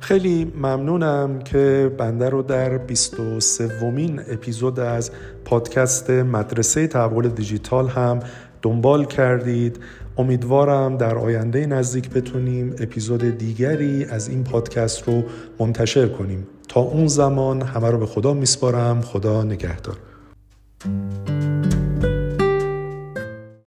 خیلی 0.00 0.52
ممنونم 0.56 1.38
که 1.38 1.92
بنده 1.98 2.28
رو 2.28 2.42
در 2.42 2.78
23 2.78 3.66
ومین 3.66 4.20
اپیزود 4.28 4.80
از 4.80 5.10
پادکست 5.44 6.10
مدرسه 6.10 6.86
تحول 6.86 7.28
دیجیتال 7.28 7.88
هم 7.88 8.20
دنبال 8.62 9.04
کردید. 9.04 9.78
امیدوارم 10.18 10.96
در 10.96 11.18
آینده 11.18 11.66
نزدیک 11.66 12.10
بتونیم 12.10 12.74
اپیزود 12.78 13.38
دیگری 13.38 14.04
از 14.04 14.28
این 14.28 14.44
پادکست 14.44 15.08
رو 15.08 15.22
منتشر 15.58 16.08
کنیم. 16.08 16.46
تا 16.68 16.80
اون 16.80 17.06
زمان 17.06 17.62
همه 17.62 17.90
رو 17.90 17.98
به 17.98 18.06
خدا 18.06 18.34
میسپارم. 18.34 19.00
خدا 19.00 19.42
نگهدار. 19.42 19.96